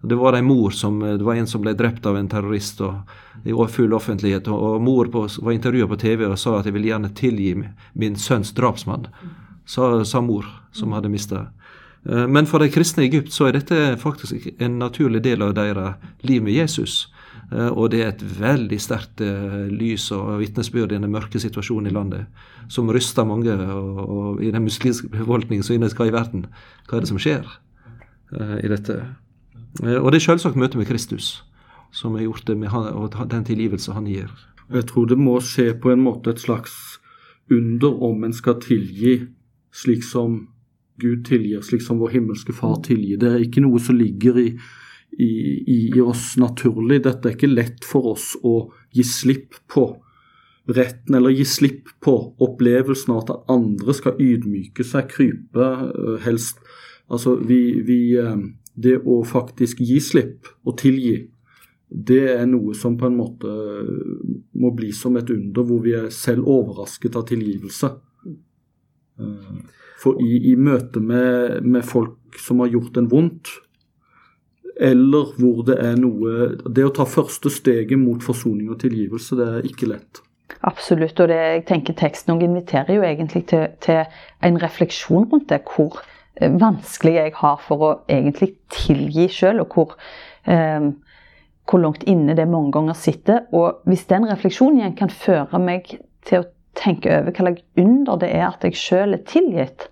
Det 0.00 0.14
var 0.14 0.32
en 0.32 0.44
mor 0.44 0.70
som, 0.70 1.00
det 1.00 1.24
var 1.24 1.34
en 1.34 1.46
som 1.46 1.62
ble 1.62 1.74
drept 1.74 2.06
av 2.06 2.16
en 2.16 2.28
terrorist 2.30 2.80
og, 2.80 3.00
i 3.44 3.54
full 3.68 3.94
offentlighet. 3.94 4.48
Og, 4.48 4.62
og 4.62 4.82
Mor 4.82 5.10
på, 5.10 5.26
var 5.42 5.52
intervjua 5.52 5.88
på 5.88 5.98
TV 5.98 6.26
og 6.28 6.38
sa 6.38 6.58
at 6.58 6.66
jeg 6.66 6.76
vil 6.76 6.86
gjerne 6.86 7.10
tilgi 7.14 7.54
min 7.92 8.16
sønns 8.16 8.52
drapsmann. 8.54 9.08
Sa, 9.66 10.04
sa 10.04 10.20
mor, 10.20 10.46
som 10.72 10.94
hadde 10.94 11.10
mista. 11.12 11.48
Men 12.08 12.46
for 12.48 12.62
de 12.62 12.70
kristne 12.72 13.04
i 13.04 13.08
Egypt 13.10 13.34
så 13.36 13.48
er 13.48 13.58
dette 13.58 13.78
faktisk 14.00 14.46
en 14.56 14.78
naturlig 14.80 15.20
del 15.26 15.42
av 15.44 15.50
deres 15.58 15.98
liv 16.24 16.40
med 16.42 16.56
Jesus. 16.56 17.02
Eh, 17.52 17.68
og 17.68 17.90
det 17.92 18.02
er 18.02 18.10
et 18.12 18.24
veldig 18.40 18.78
sterkt 18.80 19.22
eh, 19.24 19.68
lys 19.72 20.10
og 20.16 20.38
vitnesbyrd 20.42 20.92
i 20.92 20.98
den 20.98 21.12
mørke 21.12 21.40
situasjonen 21.40 21.88
i 21.88 21.94
landet, 21.94 22.44
som 22.72 22.90
ryster 22.92 23.28
mange. 23.28 23.54
Og, 23.54 24.00
og 24.04 24.42
i 24.44 24.52
den 24.54 24.66
muslimske 24.66 25.10
befolkningen 25.12 25.64
som 25.64 25.78
innes 25.78 25.96
hva 25.96 26.08
i 26.08 26.14
verden? 26.14 26.46
Hva 26.88 26.98
er 26.98 27.04
det 27.04 27.12
som 27.12 27.20
skjer 27.20 27.48
i 28.60 28.68
dette? 28.68 28.94
Og 29.80 30.10
det 30.12 30.18
er 30.18 30.24
selvsagt 30.26 30.58
møtet 30.60 30.76
med 30.76 30.88
Kristus 30.90 31.38
som 31.96 32.12
har 32.18 32.26
gjort 32.26 32.44
det 32.44 32.58
med 32.60 32.68
han, 32.68 32.90
og 32.92 33.14
den 33.30 33.46
tilgivelse 33.48 33.94
han 33.96 34.04
gir. 34.04 34.28
Jeg 34.68 34.84
tror 34.90 35.06
det 35.08 35.16
må 35.16 35.38
skje 35.40 35.70
på 35.80 35.94
en 35.94 36.02
måte 36.04 36.34
et 36.34 36.42
slags 36.42 36.74
under 37.48 38.02
om 38.04 38.26
en 38.26 38.34
skal 38.36 38.58
tilgi 38.60 39.14
slik 39.72 40.04
som 40.04 40.42
Gud 40.98 41.24
tilgir, 41.28 41.62
slik 41.62 41.84
som 41.84 42.00
vår 42.02 42.16
himmelske 42.16 42.54
Far 42.56 42.80
tilgir. 42.86 43.20
Det 43.20 43.32
er 43.32 43.46
ikke 43.46 43.62
noe 43.64 43.80
som 43.82 43.98
ligger 43.98 44.38
i 44.42 44.50
i, 45.18 45.64
i, 45.66 46.00
oss 46.00 46.36
naturlig. 46.36 47.02
Dette 47.04 47.30
er 47.30 47.36
ikke 47.36 47.50
lett 47.50 47.86
for 47.86 48.12
oss 48.14 48.32
å 48.44 48.68
gi 48.94 49.06
slipp 49.06 49.58
på. 49.70 49.90
retten, 50.68 51.14
eller 51.16 51.32
gi 51.32 51.46
slipp 51.48 51.86
på 52.04 52.12
opplevelsen 52.44 53.14
av 53.14 53.22
at 53.22 53.46
andre 53.48 53.94
skal 53.96 54.18
ydmyke 54.20 54.84
seg, 54.84 55.06
krype, 55.08 55.64
eh, 55.64 56.18
helst. 56.26 56.60
Altså 57.08 57.38
vi, 57.40 57.80
vi 57.80 58.18
eh, 58.20 58.36
Det 58.78 58.98
å 59.00 59.24
faktisk 59.24 59.80
gi 59.80 59.96
slipp 59.98 60.46
og 60.62 60.76
tilgi, 60.78 61.16
det 61.88 62.20
er 62.36 62.44
noe 62.46 62.76
som 62.78 62.98
på 63.00 63.08
en 63.08 63.16
måte 63.16 63.48
må 64.54 64.70
bli 64.76 64.92
som 64.92 65.16
et 65.16 65.30
under, 65.34 65.64
hvor 65.64 65.80
vi 65.82 65.96
er 65.98 66.12
selv 66.14 66.46
overrasket 66.46 67.16
av 67.16 67.24
tilgivelse. 67.26 67.90
For 69.98 70.20
i, 70.22 70.52
i 70.52 70.54
møte 70.54 71.02
med, 71.02 71.64
med 71.66 71.82
folk 71.86 72.38
som 72.38 72.62
har 72.62 72.70
gjort 72.70 73.00
en 73.00 73.10
vondt, 73.10 73.50
eller 74.78 75.32
hvor 75.38 75.64
det 75.66 75.74
er 75.82 75.96
noe 75.98 76.52
Det 76.70 76.84
å 76.86 76.92
ta 76.94 77.02
første 77.08 77.50
steget 77.50 77.98
mot 77.98 78.22
forsoning 78.22 78.70
og 78.70 78.78
tilgivelse, 78.84 79.34
det 79.34 79.48
er 79.48 79.66
ikke 79.66 79.88
lett. 79.90 80.20
Absolutt, 80.66 81.18
og 81.20 81.28
det, 81.30 81.38
jeg 81.38 81.64
tenker 81.68 81.96
teksten 81.98 82.40
inviterer 82.42 82.96
jo 82.96 83.04
egentlig 83.06 83.44
til, 83.50 83.66
til, 83.84 84.06
en 84.42 84.58
refleksjon 84.62 85.28
rundt 85.30 85.50
det. 85.52 85.60
Hvor 85.68 86.00
eh, 86.40 86.50
vanskelig 86.50 87.14
jeg 87.14 87.34
har 87.38 87.60
for 87.62 87.84
å 87.84 87.90
egentlig 88.10 88.54
tilgi 88.72 89.28
sjøl, 89.30 89.62
og 89.62 89.74
hvor, 89.74 89.94
eh, 90.50 90.88
hvor, 91.68 91.82
langt 91.82 92.06
inne 92.10 92.36
det 92.38 92.48
mange 92.50 92.72
ganger 92.74 92.98
sitter. 92.98 93.46
Og 93.52 93.84
hvis 93.86 94.06
den 94.10 94.26
refleksjonen 94.30 94.80
igjen 94.80 94.96
kan 94.98 95.14
føre 95.14 95.62
meg 95.62 95.94
til 96.26 96.42
å 96.42 96.48
tenke 96.78 97.12
over 97.20 97.32
hva 97.32 97.44
slags 97.44 97.64
under 97.82 98.20
det 98.22 98.30
er 98.36 98.46
at 98.48 98.66
jeg 98.66 98.78
sjøl 98.78 99.16
er 99.16 99.24
tilgitt, 99.28 99.88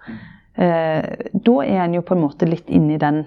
eh, 0.54 1.08
da 1.32 1.56
er 1.64 1.82
en 1.84 1.96
jo 1.98 2.04
på 2.06 2.16
en 2.16 2.24
måte 2.24 2.48
litt 2.48 2.70
inni 2.72 2.98
den 3.02 3.24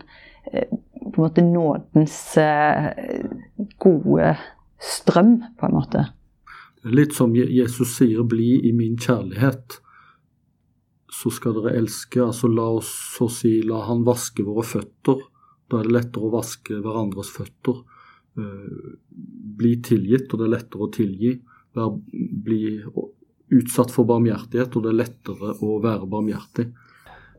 eh, 0.52 0.70
på 0.70 1.16
en 1.16 1.26
måte 1.26 1.44
nådens 1.46 2.38
eh, 2.38 2.90
gode 3.82 4.34
strøm, 4.80 5.38
på 5.60 5.68
en 5.68 5.76
måte. 5.76 6.06
Litt 6.88 7.14
som 7.16 7.36
Jesus 7.36 7.98
sier 7.98 8.24
'bli 8.24 8.62
i 8.70 8.72
min 8.72 8.96
kjærlighet', 8.96 9.80
så 11.10 11.32
skal 11.34 11.58
dere 11.58 11.76
elske. 11.80 12.22
Altså 12.24 12.48
la 12.48 12.68
oss 12.80 12.92
så 13.18 13.28
si 13.34 13.60
la 13.66 13.82
han 13.90 14.06
vaske 14.08 14.46
våre 14.48 14.64
føtter. 14.64 15.20
Da 15.70 15.80
er 15.80 15.90
det 15.90 15.96
lettere 15.96 16.30
å 16.30 16.36
vaske 16.38 16.80
hverandres 16.80 17.32
føtter. 17.34 17.82
Eh, 18.40 18.94
bli 19.60 19.74
tilgitt, 19.84 20.32
og 20.32 20.40
det 20.40 20.48
er 20.48 20.56
lettere 20.56 20.86
å 20.86 20.94
tilgi. 20.94 21.34
Bli 21.76 22.62
utsatt 23.56 23.92
for 23.94 24.08
barmhjertighet, 24.10 24.76
og 24.76 24.86
det 24.86 24.92
er 24.92 25.02
lettere 25.02 25.56
å 25.66 25.80
være 25.84 26.10
barmhjertig. 26.10 26.68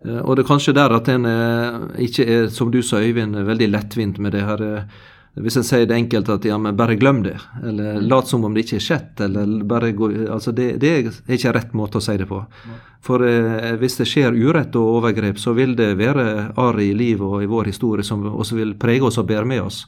Eh, 0.07 0.21
og 0.21 0.37
det 0.37 0.45
er 0.45 0.51
kanskje 0.51 0.77
der 0.77 0.97
at 0.97 1.09
en 1.13 1.29
eh, 1.29 1.81
ikke 2.09 2.27
er, 2.27 2.51
som 2.55 2.73
du 2.73 2.81
sa 2.87 3.03
Øyvind, 3.03 3.39
veldig 3.47 3.71
lettvint 3.71 4.21
med 4.23 4.37
det 4.37 4.45
her. 4.49 4.67
Hvis 5.39 5.57
en 5.61 5.65
sier 5.65 5.87
det 5.87 5.95
enkelt 5.95 6.29
at 6.33 6.45
ja, 6.45 6.57
men 6.59 6.75
bare 6.77 6.97
glem 6.99 7.21
det, 7.23 7.37
eller 7.63 8.01
lat 8.03 8.29
som 8.29 8.43
om 8.45 8.55
det 8.55 8.65
ikke 8.65 8.81
er 8.81 8.83
skjedd, 8.83 9.21
eller 9.29 9.61
bare 9.69 9.93
gå 9.95 10.09
altså 10.27 10.51
det, 10.51 10.73
det, 10.83 10.91
er 10.91 11.37
ikke 11.37 11.53
rett 11.55 11.77
måte 11.79 12.01
å 12.01 12.03
si 12.03 12.17
det 12.19 12.27
på. 12.27 12.41
For 13.07 13.23
eh, 13.25 13.71
hvis 13.81 14.01
det 14.01 14.09
skjer 14.11 14.35
urett 14.35 14.75
og 14.77 14.99
overgrep, 14.99 15.39
så 15.39 15.55
vil 15.57 15.77
det 15.79 15.93
være 16.01 16.51
arr 16.59 16.83
i 16.83 16.91
livet 16.99 17.25
og 17.25 17.45
i 17.45 17.49
vår 17.51 17.71
historie 17.71 18.05
som 18.05 18.27
også 18.27 18.59
vil 18.59 18.75
prege 18.81 19.07
oss 19.07 19.21
og 19.23 19.31
bære 19.31 19.47
med 19.49 19.63
oss. 19.63 19.85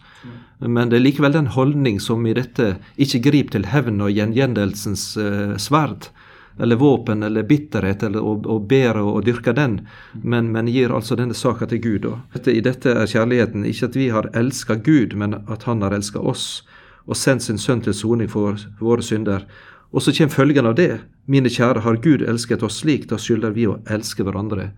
Men 0.62 0.92
det 0.92 1.00
er 1.00 1.06
likevel 1.08 1.34
den 1.34 1.50
holdning 1.52 1.98
som 2.00 2.22
i 2.26 2.36
dette 2.38 2.76
ikke 3.02 3.24
griper 3.26 3.58
til 3.58 3.66
hevn 3.72 3.98
og 4.00 4.14
gjengjeldelsens 4.14 5.06
eh, 5.18 5.56
sverd, 5.58 6.12
eller 6.58 6.76
våpen 6.76 7.22
eller 7.22 7.42
bitterhet 7.42 8.02
eller 8.02 8.20
å, 8.20 8.34
å 8.44 8.58
bære 8.58 9.00
og, 9.02 9.16
og 9.16 9.24
dyrke 9.26 9.54
den, 9.56 9.80
men, 10.22 10.52
men, 10.52 10.68
gir 10.68 10.92
altså 10.92 11.16
denne 11.16 11.34
saka 11.34 11.66
til 11.66 11.80
Gud. 11.82 12.08
Dette, 12.34 12.52
I 12.52 12.62
dette 12.64 12.92
er 12.92 13.10
kjærligheten 13.10 13.66
ikke 13.68 13.90
at 13.90 13.98
vi 13.98 14.08
har 14.12 14.30
elska 14.36 14.76
Gud, 14.84 15.16
men 15.16 15.40
at 15.46 15.64
Han 15.68 15.82
har 15.82 15.94
elska 15.96 16.20
oss 16.20 16.62
og 17.06 17.16
sendt 17.18 17.42
sin 17.42 17.58
sønn 17.58 17.82
til 17.82 17.94
soning 17.94 18.28
for 18.30 18.60
våre 18.78 19.02
synder. 19.02 19.46
Og 19.92 20.02
så 20.02 20.12
kommer 20.14 20.32
følgen 20.32 20.66
av 20.66 20.76
det. 20.78 21.00
Mine 21.26 21.50
kjære, 21.50 21.82
har 21.84 22.00
Gud 22.02 22.22
elsket 22.22 22.62
oss 22.62 22.78
slik, 22.80 23.08
da 23.10 23.18
skylder 23.18 23.52
vi 23.56 23.66
å 23.68 23.80
elske 23.90 24.24
hverandre. 24.24 24.70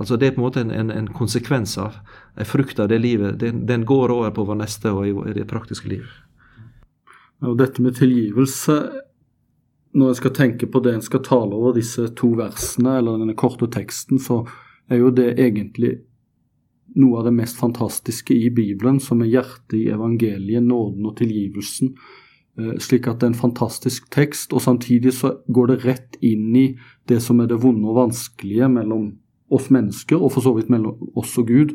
Altså 0.00 0.16
Det 0.16 0.28
er 0.28 0.34
på 0.36 0.40
en 0.40 0.46
måte 0.46 0.60
en, 0.60 0.70
en, 0.70 0.90
en 0.90 1.08
konsekvens 1.12 1.76
av, 1.78 1.98
en 2.36 2.48
frukt 2.48 2.78
av 2.80 2.88
det 2.88 3.00
livet. 3.02 3.40
Den, 3.40 3.66
den, 3.66 3.84
går 3.84 4.12
over 4.14 4.30
på 4.30 4.46
vår 4.48 4.60
neste 4.62 4.92
og 4.94 5.08
i, 5.08 5.12
i 5.12 5.36
det 5.36 5.48
praktiske 5.50 5.88
liv. 5.88 6.06
Og 7.44 7.58
dette 7.58 7.82
med 7.82 7.96
tilgivelse 7.96 8.76
når 9.96 10.12
en 10.12 10.18
skal 10.18 10.34
tenke 10.34 10.68
på 10.70 10.82
det 10.84 10.94
en 10.94 11.02
skal 11.02 11.22
tale 11.26 11.56
over 11.56 11.74
disse 11.74 12.04
to 12.18 12.32
versene, 12.38 12.98
eller 13.00 13.18
denne 13.18 13.36
korte 13.38 13.66
teksten, 13.72 14.20
så 14.22 14.44
er 14.90 15.02
jo 15.02 15.10
det 15.14 15.32
egentlig 15.38 15.96
noe 16.98 17.20
av 17.20 17.28
det 17.28 17.34
mest 17.34 17.58
fantastiske 17.58 18.34
i 18.34 18.50
Bibelen, 18.54 19.00
som 19.02 19.22
er 19.22 19.30
hjertet 19.30 19.78
i 19.78 19.84
evangeliet, 19.94 20.62
nåden 20.66 21.06
og 21.06 21.16
tilgivelsen. 21.20 21.94
Eh, 22.58 22.76
slik 22.82 23.06
at 23.06 23.20
det 23.20 23.28
er 23.28 23.32
en 23.34 23.42
fantastisk 23.42 24.10
tekst, 24.14 24.54
og 24.54 24.62
samtidig 24.62 25.14
så 25.18 25.36
går 25.46 25.72
det 25.72 25.80
rett 25.84 26.18
inn 26.22 26.50
i 26.58 26.66
det 27.10 27.20
som 27.22 27.40
er 27.42 27.50
det 27.50 27.60
vonde 27.62 27.86
og 27.90 27.98
vanskelige 27.98 28.70
mellom 28.70 29.12
oss 29.50 29.70
mennesker, 29.74 30.18
og 30.18 30.34
for 30.34 30.46
så 30.46 30.54
vidt 30.56 30.70
mellom 30.70 31.10
oss 31.18 31.36
og 31.38 31.50
Gud. 31.50 31.74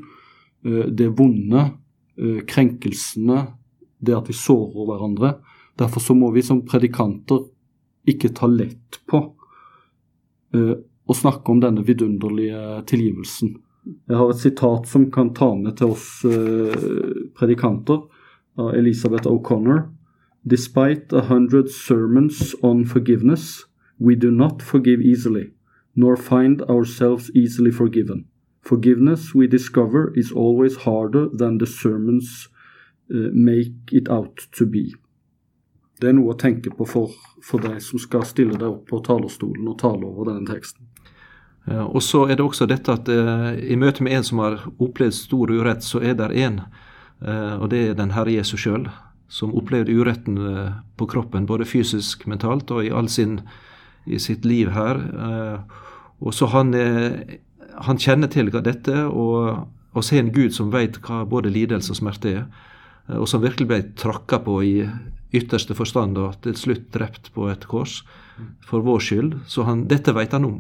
Eh, 0.66 0.88
det 0.92 1.12
vonde, 1.20 1.72
eh, 2.20 2.44
krenkelsene, 2.48 3.48
det 4.00 4.16
at 4.16 4.28
vi 4.28 4.36
sårer 4.36 4.88
hverandre. 4.88 5.36
Derfor 5.80 6.00
så 6.00 6.16
må 6.16 6.32
vi 6.32 6.44
som 6.44 6.64
predikanter 6.68 7.48
ikke 8.10 8.34
ta 8.38 8.50
lett 8.52 9.00
på 9.10 9.22
uh, 10.56 10.76
å 11.06 11.14
snakke 11.14 11.52
om 11.52 11.62
denne 11.62 11.86
vidunderlige 11.86 12.82
tilgivelsen. 12.90 13.56
Jeg 13.86 14.18
har 14.18 14.32
et 14.32 14.42
sitat 14.42 14.88
som 14.90 15.10
kan 15.14 15.34
ta 15.38 15.52
med 15.58 15.78
til 15.78 15.94
oss 15.94 16.08
uh, 16.26 16.74
predikanter, 17.38 18.06
av 18.58 18.74
Elisabeth 18.74 19.28
O'Connor. 19.28 19.90
Despite 20.48 21.12
a 21.12 21.22
hundred 21.22 21.70
sermons 21.70 22.56
on 22.62 22.86
forgiveness, 22.86 23.66
we 24.00 24.16
do 24.16 24.32
not 24.32 24.62
forgive 24.62 25.02
easily, 25.02 25.52
nor 25.96 26.16
find 26.16 26.62
ourselves 26.64 27.32
easily 27.36 27.72
forgiven. 27.72 28.26
Forgiveness, 28.62 29.34
we 29.36 29.48
discover, 29.48 30.12
is 30.16 30.32
always 30.32 30.78
harder 30.78 31.28
than 31.30 31.58
the 31.58 31.68
sermons 31.68 32.48
uh, 33.14 33.30
make 33.34 33.92
it 33.92 34.10
out 34.10 34.48
to 34.52 34.66
be. 34.66 34.96
Det 36.06 36.12
er 36.12 36.18
noe 36.20 36.36
å 36.36 36.38
tenke 36.38 36.70
på 36.70 36.86
for, 36.86 37.14
for 37.42 37.64
deg 37.66 37.80
som 37.82 38.02
skal 38.02 38.26
stille 38.30 38.60
deg 38.60 38.68
opp 38.70 38.84
på 38.92 39.02
talerstolen 39.06 39.66
og 39.72 39.80
tale 39.82 40.06
over 40.06 40.30
denne 40.30 40.46
teksten. 40.46 40.86
Og 41.66 41.98
så 42.06 42.28
er 42.30 42.38
det 42.38 42.46
også 42.46 42.68
dette 42.70 42.94
at 42.94 43.08
eh, 43.10 43.56
i 43.74 43.78
møte 43.82 44.06
med 44.06 44.20
en 44.20 44.26
som 44.28 44.44
har 44.44 44.60
opplevd 44.78 45.16
stor 45.18 45.50
urett, 45.50 45.82
så 45.82 45.98
er 45.98 46.14
det 46.20 46.28
en, 46.44 46.60
eh, 47.26 47.56
og 47.58 47.72
det 47.72 47.80
er 47.82 47.96
den 47.98 48.14
Herre 48.14 48.36
Jesus 48.36 48.62
sjøl, 48.62 48.86
som 49.34 49.56
opplevde 49.58 49.96
uretten 49.98 50.38
eh, 50.38 50.76
på 50.94 51.08
kroppen, 51.10 51.48
både 51.50 51.66
fysisk, 51.66 52.28
mentalt 52.30 52.70
og 52.70 52.86
i 52.86 52.94
all 52.94 53.10
sin 53.10 53.40
i 54.06 54.20
sitt 54.22 54.46
liv 54.46 54.70
her. 54.78 55.02
Eh, 55.02 55.82
og 56.22 56.38
så 56.38 56.52
han, 56.54 56.74
eh, 56.78 57.40
han 57.90 57.98
kjenner 57.98 58.30
til 58.32 58.54
dette, 58.54 59.02
og, 59.10 59.66
og 59.94 60.06
ser 60.06 60.22
en 60.22 60.34
Gud 60.36 60.54
som 60.54 60.70
vet 60.74 61.02
hva 61.02 61.24
både 61.26 61.50
lidelse 61.50 61.96
og 61.96 62.00
smerte 62.04 62.36
er, 62.36 62.46
eh, 63.10 63.18
og 63.18 63.28
som 63.32 63.42
virkelig 63.42 63.68
ble 63.72 63.82
trakka 63.98 64.44
på 64.46 64.62
i 64.64 64.76
ytterste 65.36 65.76
forstand 65.78 66.18
og 66.22 66.40
til 66.46 66.56
slutt 66.60 66.90
drept 66.96 67.32
på 67.36 67.50
et 67.52 67.68
kors 67.70 68.02
for 68.66 68.86
vår 68.86 69.04
skyld. 69.04 69.38
Så 69.48 69.64
han, 69.68 69.86
dette 69.92 70.14
vet 70.16 70.34
han 70.36 70.48
om. 70.48 70.58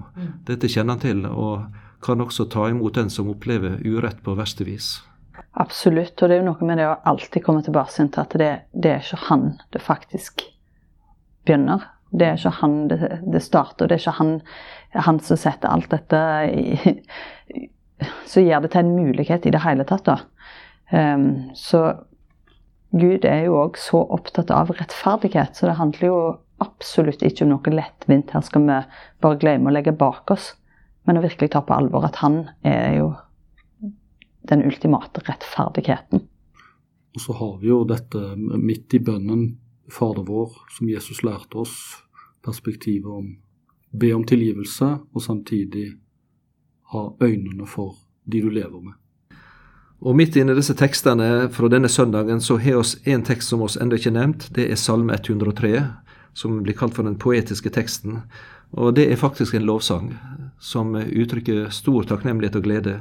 Dette 0.47 0.69
kjenner 0.71 0.95
han 0.95 1.03
til, 1.03 1.25
og 1.27 1.65
kan 2.05 2.21
også 2.21 2.47
ta 2.51 2.69
imot 2.69 2.95
den 2.95 3.09
som 3.09 3.29
opplever 3.31 3.79
urett 3.85 4.21
på 4.23 4.35
verste 4.38 4.67
vis. 4.67 4.99
Absolutt, 5.59 6.19
og 6.21 6.29
det 6.29 6.38
er 6.38 6.41
jo 6.43 6.49
noe 6.49 6.67
med 6.67 6.79
det 6.79 6.88
å 6.89 6.97
alltid 7.07 7.43
komme 7.43 7.63
tilbake 7.63 7.95
til 7.95 8.21
at 8.21 8.35
det, 8.39 8.51
det 8.75 8.91
er 8.91 9.03
ikke 9.03 9.23
han 9.29 9.45
det 9.71 9.81
faktisk 9.83 10.45
begynner. 11.47 11.88
Det 12.15 12.27
er 12.27 12.39
ikke 12.39 12.57
han 12.59 12.75
det, 12.91 12.99
det 13.23 13.41
starter, 13.43 13.88
det 13.88 13.97
er 13.97 14.03
ikke 14.03 14.19
han, 14.19 14.33
han 15.07 15.19
som 15.23 15.39
setter 15.39 15.71
alt 15.71 15.89
dette 15.91 16.21
i 16.51 16.93
Som 18.27 18.43
gjør 18.43 18.65
det 18.65 18.73
til 18.73 18.81
en 18.83 18.95
mulighet 18.97 19.45
i 19.47 19.51
det 19.55 19.61
hele 19.63 19.85
tatt, 19.88 20.09
da. 20.09 20.17
Um, 20.91 21.53
så 21.55 21.85
Gud 22.95 23.25
er 23.27 23.45
jo 23.47 23.58
òg 23.60 23.79
så 23.79 23.99
opptatt 24.15 24.53
av 24.55 24.71
rettferdighet, 24.71 25.58
så 25.58 25.67
det 25.67 25.79
handler 25.79 26.08
jo 26.08 26.19
absolutt 26.63 27.25
ikke 27.27 27.43
om 27.43 27.51
noe 27.51 27.73
lettvint. 27.73 28.31
Her 28.31 28.45
skal 28.45 28.63
vi 28.63 28.77
bare 29.23 29.39
glemme 29.41 29.71
å 29.71 29.75
legge 29.75 29.95
bak 29.95 30.31
oss, 30.31 30.53
men 31.05 31.19
å 31.19 31.25
virkelig 31.25 31.51
ta 31.53 31.62
på 31.65 31.75
alvor 31.75 32.08
at 32.08 32.21
han 32.23 32.45
er 32.63 33.01
jo 33.01 33.10
den 34.47 34.63
ultimate 34.63 35.25
rettferdigheten. 35.27 36.23
Og 37.15 37.21
så 37.21 37.36
har 37.36 37.58
vi 37.62 37.71
jo 37.71 37.84
dette 37.88 38.21
midt 38.38 38.95
i 38.95 39.03
bønnen, 39.03 39.53
Fader 39.86 40.23
vår, 40.25 40.55
som 40.73 40.88
Jesus 40.89 41.19
lærte 41.21 41.60
oss, 41.62 41.75
perspektivet 42.41 43.05
om 43.05 43.27
be 43.99 44.13
om 44.15 44.23
tilgivelse, 44.27 44.88
og 45.13 45.21
samtidig 45.21 45.86
ha 46.91 47.08
øynene 47.21 47.67
for 47.67 47.95
de 48.31 48.41
du 48.41 48.49
lever 48.49 48.81
med. 48.81 48.93
Og 50.05 50.13
Midt 50.13 50.35
inne 50.37 50.53
i 50.53 50.59
disse 50.59 50.75
tekstene 50.77 51.47
fra 51.49 51.67
denne 51.71 51.89
søndagen 51.89 52.37
så 52.43 52.59
har 52.61 52.77
oss 52.77 52.93
en 53.09 53.23
tekst 53.25 53.49
som 53.49 53.63
oss 53.65 53.77
ennå 53.81 53.97
ikke 53.97 54.13
nevnt. 54.13 54.51
Det 54.53 54.67
er 54.69 54.77
Salme 54.77 55.17
103, 55.17 55.79
som 56.37 56.59
blir 56.61 56.77
kalt 56.77 56.93
for 56.93 57.07
den 57.07 57.17
poetiske 57.17 57.71
teksten. 57.73 58.19
Og 58.77 58.93
Det 58.93 59.07
er 59.09 59.17
faktisk 59.17 59.55
en 59.55 59.65
lovsang 59.65 60.13
som 60.61 60.93
uttrykker 60.93 61.71
stor 61.73 62.05
takknemlighet 62.05 62.59
og 62.59 62.67
glede. 62.67 62.95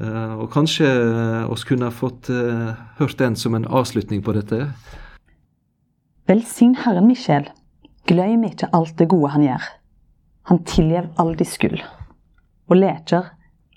Eh, 0.00 0.32
og 0.40 0.48
Kanskje 0.52 0.88
oss 1.44 1.68
kunne 1.68 1.92
fått 1.92 2.30
uh, 2.32 2.72
hørt 2.96 3.18
den 3.20 3.36
som 3.36 3.54
en 3.54 3.68
avslutning 3.68 4.24
på 4.24 4.32
dette. 4.32 4.72
Velsign 6.28 6.76
Herren 6.86 7.08
Michel. 7.08 7.50
Gløym 8.08 8.48
ikke 8.48 8.72
alt 8.72 8.96
det 8.96 9.10
gode 9.12 9.34
han 9.36 9.44
gjør. 9.44 9.72
Han 10.48 10.64
tilgjev 10.64 11.12
all 11.20 11.34
di 11.36 11.44
skyld, 11.44 11.82
og 12.72 12.80
leker 12.80 13.34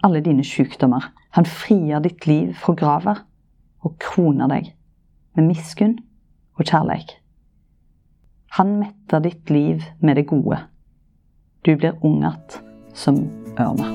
alle 0.08 0.22
dine 0.24 0.46
sykdommer. 0.48 1.12
Han 1.38 1.48
frier 1.48 2.04
ditt 2.04 2.28
liv 2.28 2.54
fra 2.60 2.76
graver 2.76 3.24
og 3.86 3.96
kroner 4.04 4.52
deg 4.52 4.74
med 5.38 5.48
miskunn 5.48 5.98
og 6.60 6.68
kjærleik. 6.68 7.16
Han 8.58 8.76
metter 8.82 9.24
ditt 9.24 9.50
liv 9.50 9.86
med 10.04 10.20
det 10.20 10.28
gode. 10.28 10.60
Du 11.66 11.76
blir 11.76 11.96
ung 12.02 12.24
att 12.24 12.60
som 12.94 13.30
ørna. 13.60 13.88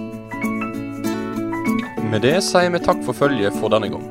Med 2.11 2.23
det 2.23 2.39
sier 2.47 2.71
vi 2.71 2.81
takk 2.81 3.03
for 3.05 3.13
følget 3.13 3.57
for 3.61 3.69
denne 3.69 3.91
gang. 3.93 4.07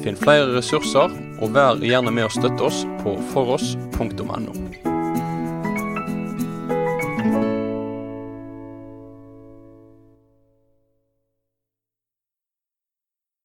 Finn 0.00 0.16
flere 0.16 0.54
ressurser, 0.54 1.12
og 1.42 1.52
vær 1.52 1.82
gjerne 1.84 2.14
med 2.14 2.30
å 2.30 2.32
støtte 2.32 2.64
oss 2.70 2.84
på 3.02 3.18
foross.no. 3.34 4.69